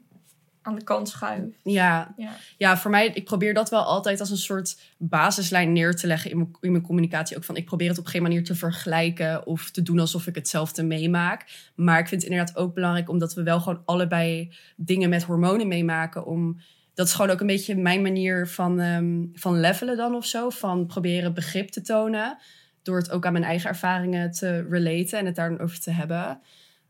[0.63, 1.57] aan de kant schuift.
[1.63, 2.15] ja.
[2.17, 2.37] Ja.
[2.59, 6.31] Ja, voor mij, ik probeer dat wel altijd als een soort basislijn neer te leggen
[6.31, 7.37] in mijn, in mijn communicatie.
[7.37, 10.35] Ook van, ik probeer het op geen manier te vergelijken of te doen alsof ik
[10.35, 11.71] hetzelfde meemaak.
[11.75, 15.69] Maar ik vind het inderdaad ook belangrijk, omdat we wel gewoon allebei dingen met hormonen
[15.69, 16.25] meemaken.
[16.25, 16.61] Om,
[17.01, 20.51] dat is gewoon ook een beetje mijn manier van, ehm, van levelen dan of zo.
[20.51, 22.39] Van proberen begrip te tonen.
[22.83, 25.91] Door het ook aan mijn eigen ervaringen te relaten en het daar dan over te
[25.91, 26.41] hebben.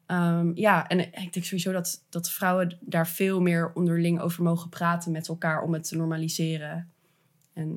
[0.07, 4.69] Ehm, ja, en ik denk sowieso dat, dat vrouwen daar veel meer onderling over mogen
[4.69, 6.91] praten met elkaar om het te normaliseren.
[7.53, 7.75] En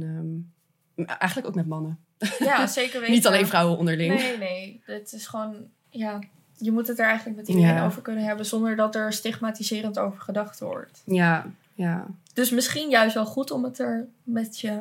[0.96, 2.00] ehm, eigenlijk ook met mannen.
[2.40, 3.16] Ja, zeker weten.
[3.16, 4.14] Niet alleen vrouwen onderling.
[4.14, 4.82] Nee, nee.
[4.86, 5.56] Het is gewoon,
[5.90, 6.20] ja,
[6.58, 7.86] je moet het er eigenlijk met iedereen Ja.
[7.86, 11.02] over kunnen hebben zonder dat er stigmatiserend over gedacht wordt.
[11.06, 14.80] Ja, ja, Dus misschien juist wel goed om het er met je,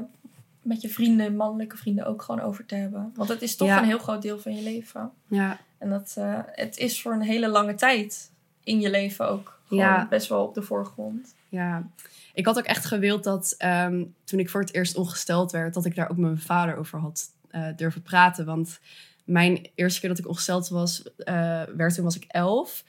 [0.62, 3.12] met je vrienden, mannelijke vrienden, ook gewoon over te hebben.
[3.16, 3.78] Want het is toch Ja.
[3.78, 5.10] een heel groot deel van je leven.
[5.26, 8.30] ja, En dat, eh, het is voor een hele lange tijd
[8.64, 10.06] in je leven ook gewoon Ja.
[10.10, 11.34] best wel op de voorgrond.
[11.48, 11.86] ja.
[12.34, 15.84] Ik had ook echt gewild dat ehm, toen ik voor het eerst ongesteld werd, dat
[15.84, 18.44] ik daar ook met mijn vader over had eh, durven praten.
[18.44, 18.78] Want
[19.24, 22.84] mijn eerste keer dat ik ongesteld was, eh, werd toen was ik elf.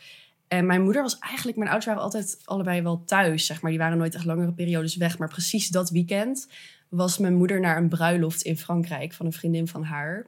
[0.54, 3.72] En mijn moeder was eigenlijk, mijn ouders waren altijd allebei wel thuis, zeg maar.
[3.72, 5.18] Die waren nooit echt langere periodes weg.
[5.18, 6.48] Maar precies dat weekend
[6.90, 10.26] was mijn moeder naar een bruiloft in Frankrijk van een vriendin van haar.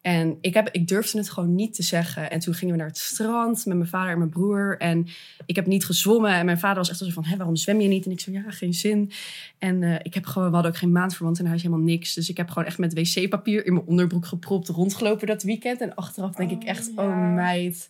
[0.00, 2.30] En ik, heb, ik durfde het gewoon niet te zeggen.
[2.30, 4.76] En toen gingen we naar het strand met mijn vader en mijn broer.
[4.78, 5.06] En
[5.46, 6.30] ik heb niet gezwommen.
[6.30, 8.04] En mijn vader was echt zo van, Hé, waarom zwem je niet?
[8.04, 9.10] En ik zo, ja, geen zin.
[9.58, 12.14] En eh, ik heb gewoon, we hadden ook geen maandverband in huis, helemaal niks.
[12.14, 15.80] Dus ik heb gewoon echt met wc-papier in mijn onderbroek gepropt rondgelopen dat weekend.
[15.80, 17.02] En achteraf denk ik Oh, echt, ja.
[17.02, 17.88] oh meid,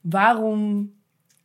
[0.00, 0.90] waarom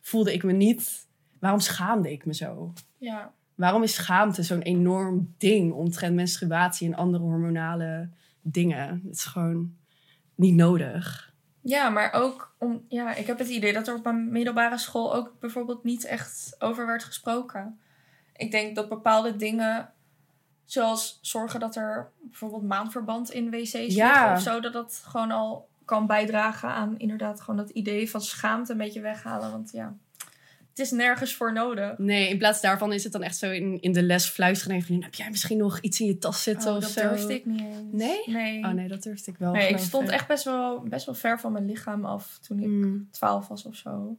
[0.08, 1.06] voelde ik me niet...
[1.38, 2.72] Waarom schaamde ik me zo?
[2.96, 3.32] Ja.
[3.54, 8.08] Waarom is schaamte zo'n enorm ding omtrent menstruatie en andere hormonale
[8.40, 9.02] dingen?
[9.04, 9.76] Het is gewoon
[10.34, 11.32] niet nodig.
[11.60, 15.14] Ja, maar ook om, ja, ik heb het idee dat er op mijn middelbare school
[15.14, 17.78] ook bijvoorbeeld niet echt over werd gesproken.
[18.36, 19.92] Ik denk dat bepaalde dingen,
[20.64, 24.06] zoals zorgen dat er bijvoorbeeld maandverband in wc's Ja.
[24.06, 28.20] liggen of zo, dat dat gewoon al kan bijdragen aan inderdaad gewoon dat idee van
[28.20, 29.50] schaamte een beetje weghalen.
[29.50, 29.96] Want ja,
[30.68, 31.98] het is nergens voor nodig.
[31.98, 34.76] Nee, in plaats daarvan is het dan echt zo in, in de les fluisteren.
[34.76, 37.08] En van, heb jij misschien nog iets in je tas zitten Oh, of dat zo?
[37.08, 37.92] durfde ik niet eens.
[37.92, 38.22] Nee?
[38.26, 38.64] Nee.
[38.64, 39.52] Oh nee, dat durfde ik wel.
[39.52, 42.66] Nee, ik stond echt best wel, best wel ver van mijn lichaam af toen ik
[42.68, 43.08] Mm.
[43.10, 44.16] 12 was of zo.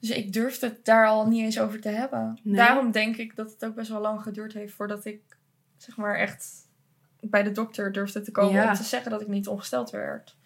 [0.00, 2.38] Dus ik durfde het daar al niet eens over te hebben.
[2.42, 2.56] Nee?
[2.56, 5.20] Daarom denk ik dat het ook best wel lang geduurd heeft voordat ik,
[5.76, 6.68] zeg maar, echt
[7.20, 8.68] bij de dokter durfde te komen Ja.
[8.68, 10.36] om te zeggen dat ik niet ongesteld werd.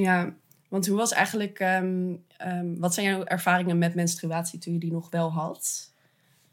[0.00, 0.34] Ja,
[0.68, 1.58] want hoe was eigenlijk...
[1.58, 5.92] ehm, ehm, wat zijn jouw ervaringen met menstruatie toen je die nog wel had?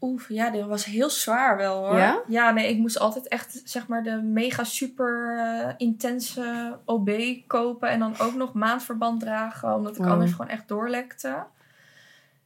[0.01, 2.23] Oef, ja, dit was heel zwaar wel hoor.
[2.27, 2.51] Ja?
[2.51, 7.09] nee, ik moest altijd echt, zeg maar, de mega super eh, intense OB
[7.47, 7.89] kopen.
[7.89, 10.11] En dan ook nog maandverband dragen, omdat ik Oh.
[10.11, 11.45] anders gewoon echt doorlekte.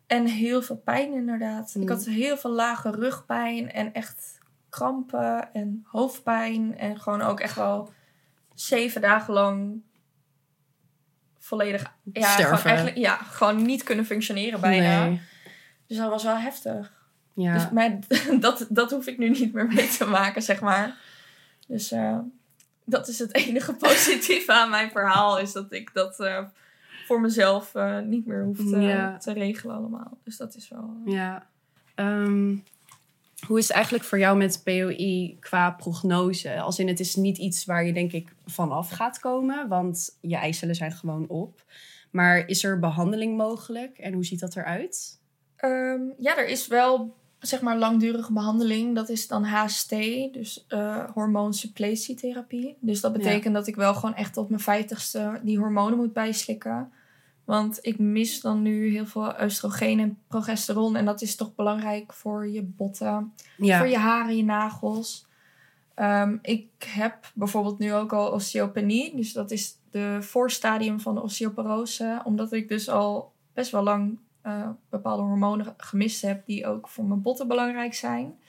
[0.08, 1.74] En heel veel pijn inderdaad.
[1.76, 1.82] Mm.
[1.82, 4.38] Ik had heel veel lage rugpijn en echt
[4.70, 6.78] krampen en hoofdpijn.
[6.78, 7.90] En gewoon ook echt wel
[8.54, 9.82] zeven dagen lang
[11.50, 11.94] volledig...
[12.14, 12.58] Ja, Sterven.
[12.58, 15.06] gewoon eigenlijk, ja, gewoon niet kunnen functioneren bijna.
[15.06, 15.22] Nee.
[15.88, 16.92] Dus dat was wel heftig.
[17.34, 17.54] Ja.
[17.54, 18.00] Dus, maar
[18.46, 20.98] dat, dat hoef ik nu niet meer mee te maken, zeg maar.
[21.68, 22.18] Dus eh,
[22.86, 25.40] dat is het enige positieve aan mijn verhaal.
[25.40, 26.44] Is dat ik dat eh,
[27.06, 29.18] voor mezelf eh, niet meer hoef te, Ja.
[29.18, 30.18] te regelen allemaal.
[30.24, 30.98] Dus dat is wel...
[31.06, 31.46] Ja.
[31.96, 32.56] Ehm,
[33.48, 36.60] hoe is het eigenlijk voor jou met POI qua prognose?
[36.60, 40.36] Als in, het is niet iets waar je denk ik vanaf gaat komen, want je
[40.36, 41.64] eicellen zijn gewoon op.
[42.12, 45.20] Maar is er behandeling mogelijk en hoe ziet dat eruit?
[45.56, 48.96] Ehm, ja, er is wel zeg maar langdurige behandeling.
[48.96, 49.90] Dat is dan HST,
[50.32, 52.78] dus eh hormoonsupplétietherapie.
[52.80, 56.92] Dus dat betekent dat ik wel gewoon echt op mijn vijftigste die hormonen moet bijslikken.
[57.50, 60.96] Want ik mis dan nu heel veel oestrogeen en progesteron.
[60.96, 63.78] En dat is toch belangrijk voor je botten, Ja.
[63.78, 65.26] voor je haren, je nagels.
[65.94, 69.16] Ehm, ik heb bijvoorbeeld nu ook al osteopenie.
[69.16, 72.22] Dus dat is de voorstadium van de osteoporose.
[72.24, 76.46] Omdat ik dus al best wel lang eh, bepaalde hormonen gemist heb...
[76.46, 78.40] die ook voor mijn botten belangrijk zijn.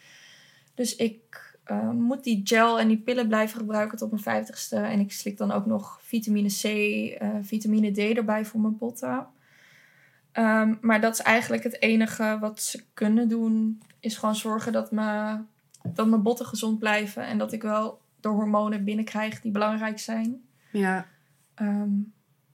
[0.74, 4.77] Dus ik eh, moet die gel en die pillen blijven gebruiken tot mijn vijftigste.
[4.77, 9.27] En ik slik dan ook nog vitamine C, eh, vitamine D erbij voor mijn botten.
[10.33, 13.83] Ehm, maar dat is eigenlijk het enige wat ze kunnen doen...
[14.01, 15.39] is gewoon zorgen dat, me,
[15.95, 17.27] dat mijn botten gezond blijven...
[17.27, 20.41] en dat ik wel de hormonen binnenkrijg die belangrijk zijn.
[20.71, 21.07] ja.
[21.55, 21.91] Ehm,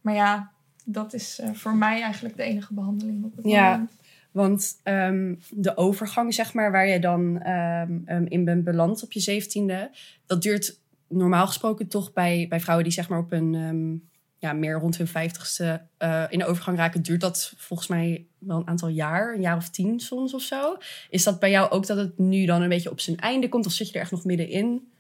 [0.01, 0.51] maar ja,
[0.85, 3.71] dat is eh, voor mij eigenlijk de enige behandeling op het Ja.
[3.71, 3.91] moment.
[4.37, 9.13] Want ehm, de overgang, zeg maar, waar je dan ehm, ehm, in bent beland op
[9.13, 9.91] je zeventiende,
[10.27, 14.03] dat duurt normaal gesproken toch bij, bij vrouwen die zeg maar op een
[14.39, 18.57] ja, meer rond hun vijftigste eh in de overgang raken, duurt dat volgens mij wel
[18.57, 20.77] een aantal jaar, een jaar of tien soms of zo.
[21.11, 23.67] Is dat bij jou ook dat het nu dan een beetje op zijn einde komt,
[23.67, 24.93] of zit je er echt nog middenin?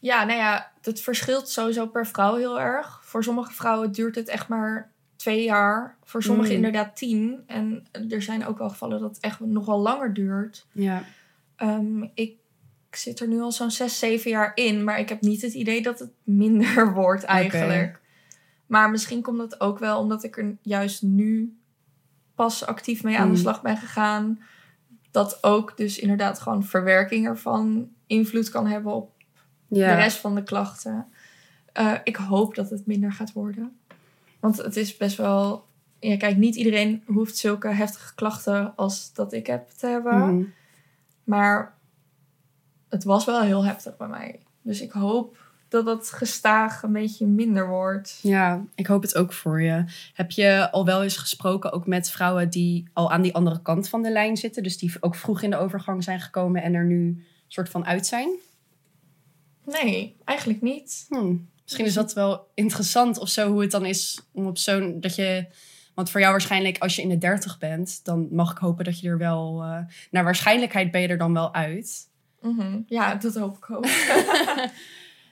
[0.00, 3.00] Ja, nou ja, het verschilt sowieso per vrouw heel erg.
[3.04, 4.90] Voor sommige vrouwen duurt het echt maar
[5.20, 5.96] twee jaar.
[6.04, 6.56] Voor sommigen Mm.
[6.56, 7.40] inderdaad tien.
[7.46, 10.66] En er zijn ook wel gevallen dat het echt nog wel langer duurt.
[10.72, 11.02] Ja.
[11.56, 12.36] Ehm, ik
[12.90, 14.84] zit er nu al zo'n zes, zeven jaar in.
[14.84, 18.00] Maar ik heb niet het idee dat het minder wordt eigenlijk.
[18.66, 21.58] Maar misschien komt dat ook wel omdat ik er juist nu
[22.34, 23.40] pas actief mee aan de Mm.
[23.40, 24.40] slag ben gegaan.
[25.10, 29.12] Dat ook dus inderdaad gewoon verwerking ervan invloed kan hebben op
[29.68, 29.88] Ja.
[29.94, 31.06] de rest van de klachten.
[31.72, 33.79] Eh, ik hoop dat het minder gaat worden.
[34.40, 35.68] Want het is best wel...
[35.98, 40.34] Ja, kijk, niet iedereen hoeft zulke heftige klachten als dat ik heb te hebben.
[40.34, 40.44] Mhm.
[41.24, 41.78] Maar
[42.88, 44.40] het was wel heel heftig bij mij.
[44.62, 45.36] Dus ik hoop
[45.68, 48.18] dat het gestaag een beetje minder wordt.
[48.22, 49.84] Ja, ik hoop het ook voor je.
[50.14, 53.88] Heb je al wel eens gesproken ook met vrouwen die al aan die andere kant
[53.88, 54.62] van de lijn zitten?
[54.62, 58.06] Dus die ook vroeg in de overgang zijn gekomen en er nu soort van uit
[58.06, 58.30] zijn?
[59.64, 61.06] Nee, eigenlijk niet.
[61.08, 61.34] Hm,
[61.70, 65.00] Misschien is dat wel interessant of zo, hoe het dan is om op zo'n...
[65.00, 65.46] Dat je,
[65.94, 69.00] want voor jou waarschijnlijk, als je in de dertig bent, dan mag ik hopen dat
[69.00, 69.62] je er wel...
[69.62, 69.78] eh,
[70.10, 72.08] naar waarschijnlijkheid ben je er dan wel uit.
[72.40, 72.80] Mhm.
[72.86, 73.86] Ja, dat hoop ik ook.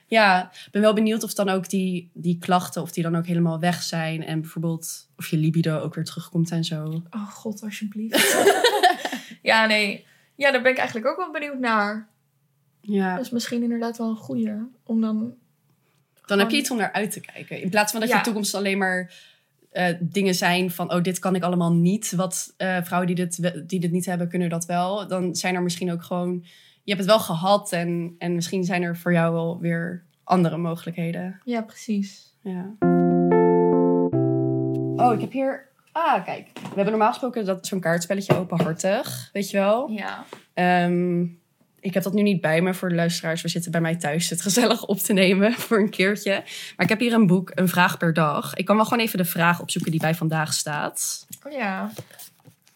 [0.09, 3.25] Ja, ik ben wel benieuwd of dan ook die, die klachten, of die dan ook
[3.25, 4.25] helemaal weg zijn.
[4.25, 7.03] En bijvoorbeeld of je libido ook weer terugkomt en zo.
[7.09, 8.45] Oh god, alsjeblieft.
[9.41, 10.05] ja, nee.
[10.35, 12.09] Ja, daar ben ik eigenlijk ook wel benieuwd naar.
[12.81, 13.15] Ja.
[13.15, 14.51] Dat is misschien inderdaad wel een goeie.
[14.83, 15.33] Om dan...
[16.29, 17.61] Dan heb je iets om naar uit te kijken.
[17.61, 18.17] In plaats van dat Ja.
[18.17, 19.13] je toekomst alleen maar
[19.71, 20.93] eh, dingen zijn van...
[20.93, 22.11] oh, dit kan ik allemaal niet.
[22.15, 25.07] Wat eh, vrouwen die dit, die dit niet hebben, kunnen dat wel.
[25.07, 26.45] Dan zijn er misschien ook gewoon...
[26.83, 30.57] Je hebt het wel gehad en, en misschien zijn er voor jou wel weer andere
[30.57, 31.41] mogelijkheden.
[31.43, 32.35] Ja, precies.
[32.43, 32.75] Ja.
[34.95, 35.67] Oh, ik heb hier...
[35.91, 36.49] Ah, kijk.
[36.53, 39.29] We hebben normaal gesproken dat zo'n kaartspelletje openhartig.
[39.33, 39.89] Weet je wel?
[39.89, 40.25] Ja.
[40.53, 41.25] Ehm,
[41.81, 43.41] ik heb dat nu niet bij me voor de luisteraars.
[43.41, 46.31] We zitten bij mij thuis het gezellig op te nemen voor een keertje.
[46.31, 48.53] Maar ik heb hier een boek, een vraag per dag.
[48.53, 51.27] Ik kan wel gewoon even de vraag opzoeken die bij vandaag staat.
[51.43, 51.91] Oh ja.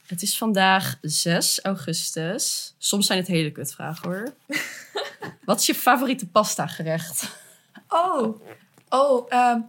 [0.06, 2.76] Het is vandaag 6 augustus.
[2.78, 4.34] Soms zijn het hele kutvragen hoor.
[5.46, 7.38] Wat is je favoriete pasta gerecht?
[7.88, 8.42] Oh.
[8.90, 9.60] Oh, ehm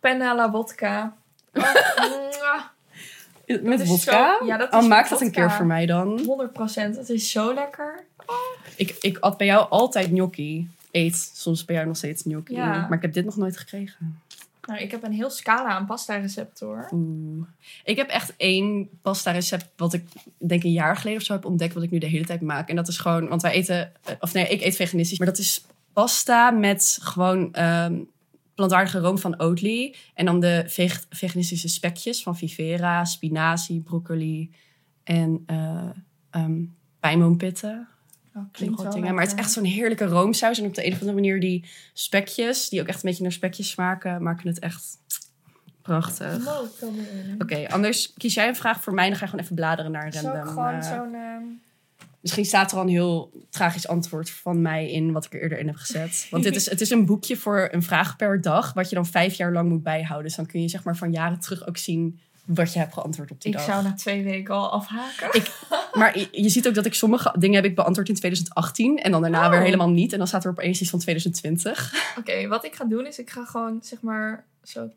[0.00, 1.12] penna alla vodka.
[1.58, 2.77] Oh.
[3.62, 4.36] Met vodka?
[4.38, 6.18] zo- ja, dat oh, maak dat een keer voor mij dan.
[6.18, 6.96] 100%.
[6.96, 8.04] Het is zo lekker.
[8.76, 10.68] Ik, ik at bij jou altijd gnocchi.
[10.90, 12.54] Eet soms bij jou nog steeds gnocchi.
[12.54, 12.86] Ja.
[12.88, 14.20] Maar ik heb dit nog nooit gekregen.
[14.68, 16.88] Nou, ik heb een heel scala aan pasta recepten hoor.
[16.92, 17.46] Oeh.
[17.84, 20.04] Ik heb echt één pasta recept wat ik
[20.38, 22.68] denk een jaar geleden of zo heb ontdekt, wat ik nu de hele tijd maak.
[22.68, 25.38] En dat is gewoon, want wij eten, eh, of nee, ik eet veganistisch, maar dat
[25.38, 27.94] is pasta met gewoon ehm,
[28.58, 29.94] plantaardige room van Oatly.
[30.14, 34.50] En dan de veg- veganistische spekjes van Vivera, spinazie, broccoli
[35.04, 35.42] en
[36.30, 36.64] ehm
[37.00, 37.88] pijnboompitten.
[38.34, 39.14] Oh, Klinkt dingen.
[39.14, 40.58] Maar het is echt zo'n heerlijke roomsaus.
[40.58, 43.32] En op de een of andere manier die spekjes, die ook echt een beetje naar
[43.32, 44.84] spekjes smaken, maken het echt
[45.82, 46.46] prachtig.
[47.38, 49.08] Oké, anders kies jij een vraag voor mij.
[49.08, 50.46] Dan ga je gewoon even bladeren naar een Zo random.
[50.48, 51.14] gewoon eh, zo'n...
[51.14, 51.42] ehm,
[52.20, 55.58] Misschien staat er al een heel tragisch antwoord van mij in, wat ik er eerder
[55.58, 56.26] in heb gezet.
[56.30, 59.06] Want dit is, het is een boekje voor een vraag per dag, wat je dan
[59.06, 60.26] vijf jaar lang moet bijhouden.
[60.26, 63.30] Dus dan kun je zeg maar van jaren terug ook zien wat je hebt geantwoord
[63.30, 63.66] op die ik dag.
[63.66, 65.42] zou na twee weken al afhaken.
[65.92, 69.10] Maar je, je ziet ook dat ik sommige dingen heb ik beantwoord in 2018 en
[69.10, 69.50] dan daarna Oh.
[69.50, 70.12] weer helemaal niet.
[70.12, 71.94] En dan staat er opeens iets van 2020.
[72.18, 74.90] Oké, wat ik ga doen is ik ga gewoon zeg maar zo...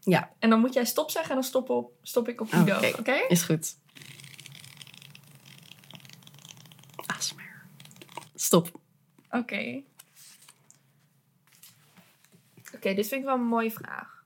[0.00, 0.30] Ja.
[0.38, 2.98] En dan moet jij stop zeggen en dan stop, op, stop ik op die Oh.
[2.98, 3.14] Oké?
[3.28, 3.74] Is goed.
[8.46, 8.80] Stop.
[9.30, 9.82] Oké.
[12.74, 14.24] Oké, dit vind ik wel een mooie vraag.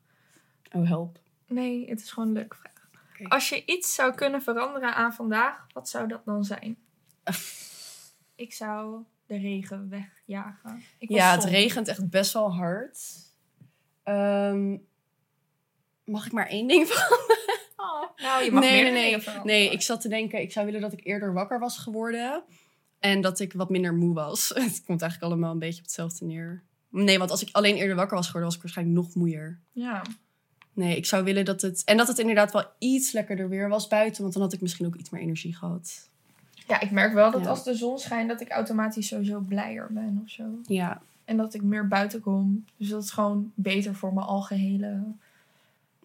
[0.72, 1.18] Oh, help.
[1.46, 3.28] Nee, het is gewoon een leuke vraag.
[3.28, 6.76] Als je iets zou kunnen veranderen aan vandaag, wat zou dat dan zijn?
[8.44, 10.82] ik zou de regen wegjagen.
[10.98, 12.98] Ik was Ja, het regent echt best wel hard.
[14.02, 14.76] Ehm,
[16.04, 17.18] mag ik maar één ding van?
[17.76, 19.40] Oh, nou, je mag Nee, meer nee, nee.
[19.44, 22.44] Nee, ik zat te denken, ik zou willen dat ik eerder wakker was geworden.
[23.00, 24.48] En dat ik wat minder moe was.
[24.54, 26.62] Het komt eigenlijk allemaal een beetje op hetzelfde neer.
[26.88, 29.58] Nee, want als ik alleen eerder wakker was geworden, was ik waarschijnlijk nog moeier.
[29.72, 30.02] Ja.
[30.72, 31.84] Nee, ik zou willen dat het...
[31.84, 34.22] En dat het inderdaad wel iets lekkerder weer was buiten.
[34.22, 36.08] Want dan had ik misschien ook iets meer energie gehad.
[36.66, 37.48] ja, ik merk wel dat Ja.
[37.48, 40.44] als de zon schijnt, dat ik automatisch sowieso blijer ben of zo.
[40.62, 42.64] Ja, En dat ik meer buiten kom.
[42.76, 45.02] Dus dat is gewoon beter voor mijn algehele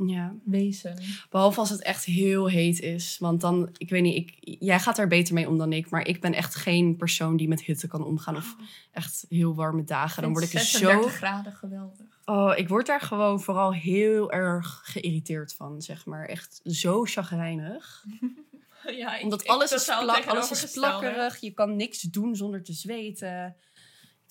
[0.05, 0.35] ja.
[0.43, 0.97] wezen.
[1.29, 3.17] Behalve als het echt heel heet is.
[3.19, 5.89] Want dan, ik weet niet, ik, jij gaat er beter mee om dan ik.
[5.89, 8.35] Maar ik ben echt geen persoon die met hitte kan omgaan.
[8.35, 8.55] Of
[8.91, 10.21] echt heel warme dagen.
[10.21, 10.77] Dan word ik er zo...
[10.77, 12.05] 36 graden geweldig.
[12.25, 16.25] Oh, ik word daar gewoon vooral heel erg geïrriteerd van, zeg maar.
[16.25, 18.03] Echt zo chagrijnig.
[18.97, 21.37] Ja, Omdat alles is, plak, alles is plakkerig.
[21.39, 23.55] Je kan niks doen zonder te zweten.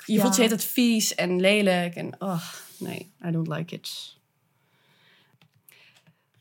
[0.06, 0.20] Je Ja.
[0.20, 1.94] voelt je het vies en lelijk.
[1.94, 2.42] En oh,
[2.78, 4.16] nee, I don't like it.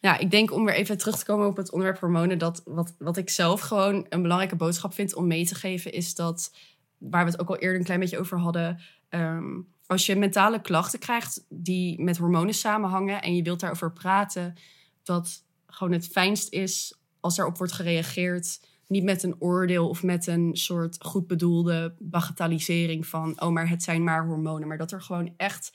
[0.04, 2.38] Ja, ik denk om weer even terug te komen op het onderwerp hormonen.
[2.38, 6.16] Dat wat, wat ik zelf gewoon een belangrijke boodschap vind om mee te geven, is
[6.16, 6.56] dat,
[6.97, 8.80] waar we het ook al eerder een klein beetje over hadden.
[9.10, 14.56] ehm, als je mentale klachten krijgt die met hormonen samenhangen en je wilt daarover praten,
[15.04, 18.60] dat gewoon het fijnst is als daarop wordt gereageerd.
[18.88, 23.84] Niet met een oordeel of met een soort goed bedoelde bagatellisering van, oh, maar het
[23.84, 24.68] zijn maar hormonen.
[24.68, 25.72] Maar dat er gewoon echt,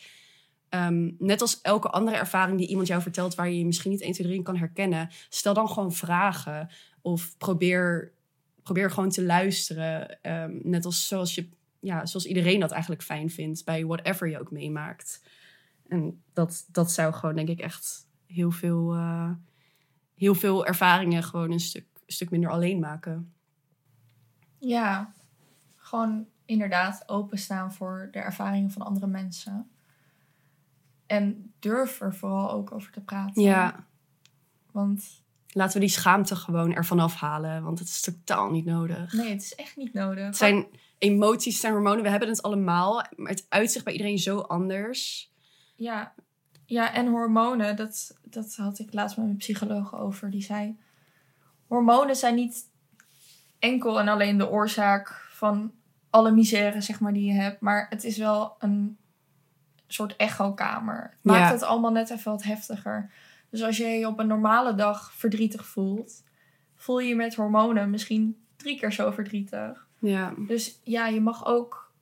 [0.69, 4.01] ehm, net als elke andere ervaring die iemand jou vertelt, waar je je misschien niet
[4.01, 6.69] 1, 2, 3 in kan herkennen, stel dan gewoon vragen.
[7.01, 8.13] Of probeer,
[8.63, 10.23] probeer gewoon te luisteren.
[10.23, 11.49] Ehm, net als zoals, je,
[11.81, 15.23] ja, zoals iedereen dat eigenlijk fijn vindt bij whatever je ook meemaakt.
[15.89, 19.31] En dat, dat zou gewoon, denk ik, echt heel veel, eh,
[20.15, 23.33] heel veel ervaringen gewoon een stuk, een stuk minder alleen maken.
[24.59, 25.13] Ja,
[25.77, 29.71] gewoon inderdaad openstaan voor de ervaringen van andere mensen.
[31.09, 33.43] En durf er vooral ook over te praten.
[33.43, 33.87] Ja,
[34.71, 39.13] Want laten we die schaamte gewoon ervan afhalen, want het is totaal niet nodig.
[39.13, 40.27] nee, het is echt niet nodig.
[40.27, 40.67] Het zijn
[40.99, 45.31] emoties, het zijn hormonen, we hebben het allemaal, maar het uitzicht bij iedereen zo anders.
[45.77, 46.15] Ja,
[46.67, 50.31] ja en hormonen, dat, dat had ik laatst met mijn psycholoog over.
[50.31, 50.79] Die zei,
[51.67, 52.71] hormonen zijn niet
[53.59, 55.73] enkel en alleen de oorzaak van
[56.11, 57.61] alle misère zeg maar, die je hebt.
[57.61, 58.99] Maar het is wel een
[59.95, 61.03] soort echokamer.
[61.11, 61.53] Het maakt Ja.
[61.53, 63.11] het allemaal net even wat heftiger.
[63.51, 66.23] Dus als je je op een normale dag verdrietig voelt...
[66.77, 69.87] voel je je met hormonen misschien drie keer zo verdrietig.
[69.99, 71.93] Ja, Dus ja, je mag ook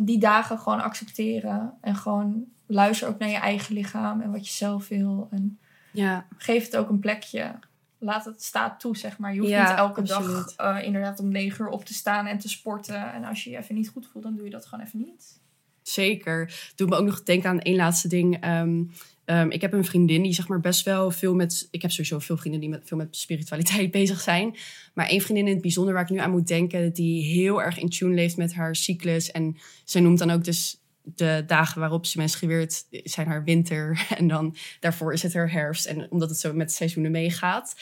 [0.00, 1.74] die dagen gewoon accepteren.
[1.80, 5.28] En gewoon luister ook naar je eigen lichaam en wat je zelf wil.
[5.30, 5.58] En
[5.92, 7.54] ja, geef het ook een plekje.
[7.98, 9.32] Laat het staat toe, zeg maar.
[9.34, 10.54] Je hoeft Ja, niet elke absoluut.
[10.56, 13.12] dag eh, inderdaad om negen uur op te staan en te sporten.
[13.12, 15.40] En als je je even niet goed voelt, dan doe je dat gewoon even niet.
[15.88, 16.70] Zeker.
[16.74, 18.40] Doe me ook nog denken aan één laatste ding.
[18.40, 18.82] Ehm,
[19.24, 21.68] ehm, ik heb een vriendin die zeg maar best wel veel met...
[21.70, 24.56] Ik heb sowieso veel vrienden die met, veel met spiritualiteit bezig zijn.
[24.94, 26.92] Maar één vriendin in het bijzonder waar ik nu aan moet denken...
[26.92, 29.30] die heel erg in tune leeft met haar cyclus.
[29.30, 30.80] En zij noemt dan ook dus
[31.14, 32.86] de dagen waarop ze menstrueert...
[32.90, 34.06] zijn haar winter.
[34.18, 35.86] En dan daarvoor is het haar herfst.
[35.86, 37.74] En omdat het zo met seizoenen meegaat...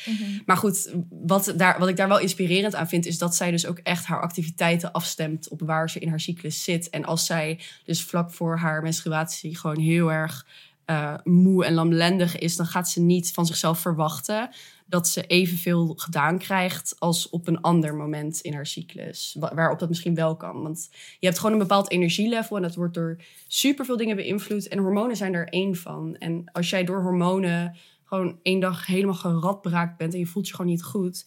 [0.46, 3.66] Maar goed, wat, daar, wat ik daar wel inspirerend aan vind, is dat zij dus
[3.66, 6.90] ook echt haar activiteiten afstemt op waar ze in haar cyclus zit.
[6.90, 10.46] En als zij dus vlak voor haar menstruatie gewoon heel erg
[10.84, 14.50] eh, moe en lamlendig is, dan gaat ze niet van zichzelf verwachten
[14.89, 19.37] dat ze evenveel gedaan krijgt als op een ander moment in haar cyclus.
[19.41, 20.62] Wa- Waarop dat misschien wel kan.
[20.62, 23.16] Want je hebt gewoon een bepaald energielevel en dat wordt door
[23.47, 24.68] superveel dingen beïnvloed.
[24.68, 26.16] En hormonen zijn er één van.
[26.16, 30.55] En als jij door hormonen gewoon één dag helemaal geradbraakt bent en je voelt je
[30.55, 31.26] gewoon niet goed,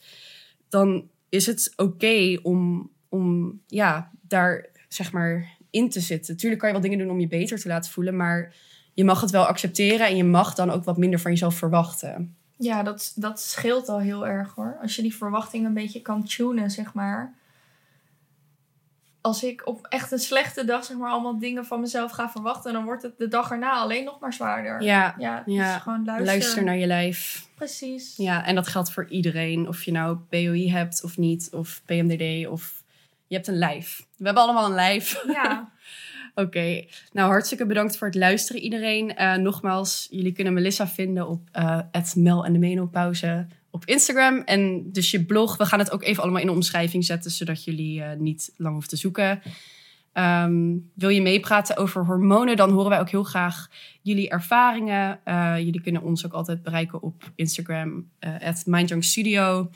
[0.70, 6.38] dan is het oké om, om ja, daar zeg maar in te zitten.
[6.38, 8.56] Tuurlijk kan je wel dingen doen om je beter te laten voelen, maar
[8.94, 12.38] je mag het wel accepteren en je mag dan ook wat minder van jezelf verwachten.
[12.60, 14.78] Ja, dat, dat scheelt al heel erg hoor.
[14.82, 17.34] Als je die verwachting een beetje kan tunen, zeg maar.
[19.22, 22.74] Als ik op echt een slechte dag, zeg maar, allemaal dingen van mezelf ga verwachten,
[22.74, 24.82] dan wordt het de dag erna alleen nog maar zwaarder.
[24.82, 25.80] Ja, ja, dus ja.
[25.80, 26.26] gewoon luister.
[26.26, 27.48] luister naar je lijf.
[27.56, 28.14] Precies.
[28.18, 29.68] Ja, en dat geldt voor iedereen.
[29.68, 32.84] Of je nou POI hebt of niet, of PMDD, of
[33.28, 34.06] je hebt een lijf.
[34.18, 35.24] We hebben allemaal een lijf.
[35.28, 35.70] Ja.
[36.36, 39.16] Oké, nou hartstikke bedankt voor het luisteren iedereen.
[39.16, 41.80] Eh, nogmaals, jullie kunnen Melissa vinden op eh
[42.16, 44.42] Mel en de Menopauze op Instagram.
[44.46, 47.64] En dus je blog, we gaan het ook even allemaal in de omschrijving zetten, zodat
[47.64, 49.42] jullie eh, niet lang hoeven te zoeken.
[50.14, 53.68] Ehm, wil je meepraten over hormonen, dan horen wij ook heel graag
[54.02, 55.20] jullie ervaringen.
[55.66, 59.70] Jullie kunnen ons ook altijd bereiken op Instagram, uh, Studio.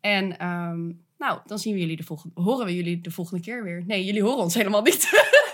[0.00, 3.64] En ehm, nou, dan zien we jullie de volgende, horen we jullie de volgende keer
[3.64, 3.84] weer.
[3.86, 5.08] Nee, jullie horen ons helemaal niet.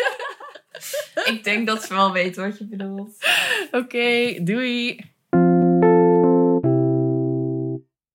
[1.33, 3.17] Ik denk dat ze wel weten wat je bedoelt.
[3.71, 5.01] Oké, doei.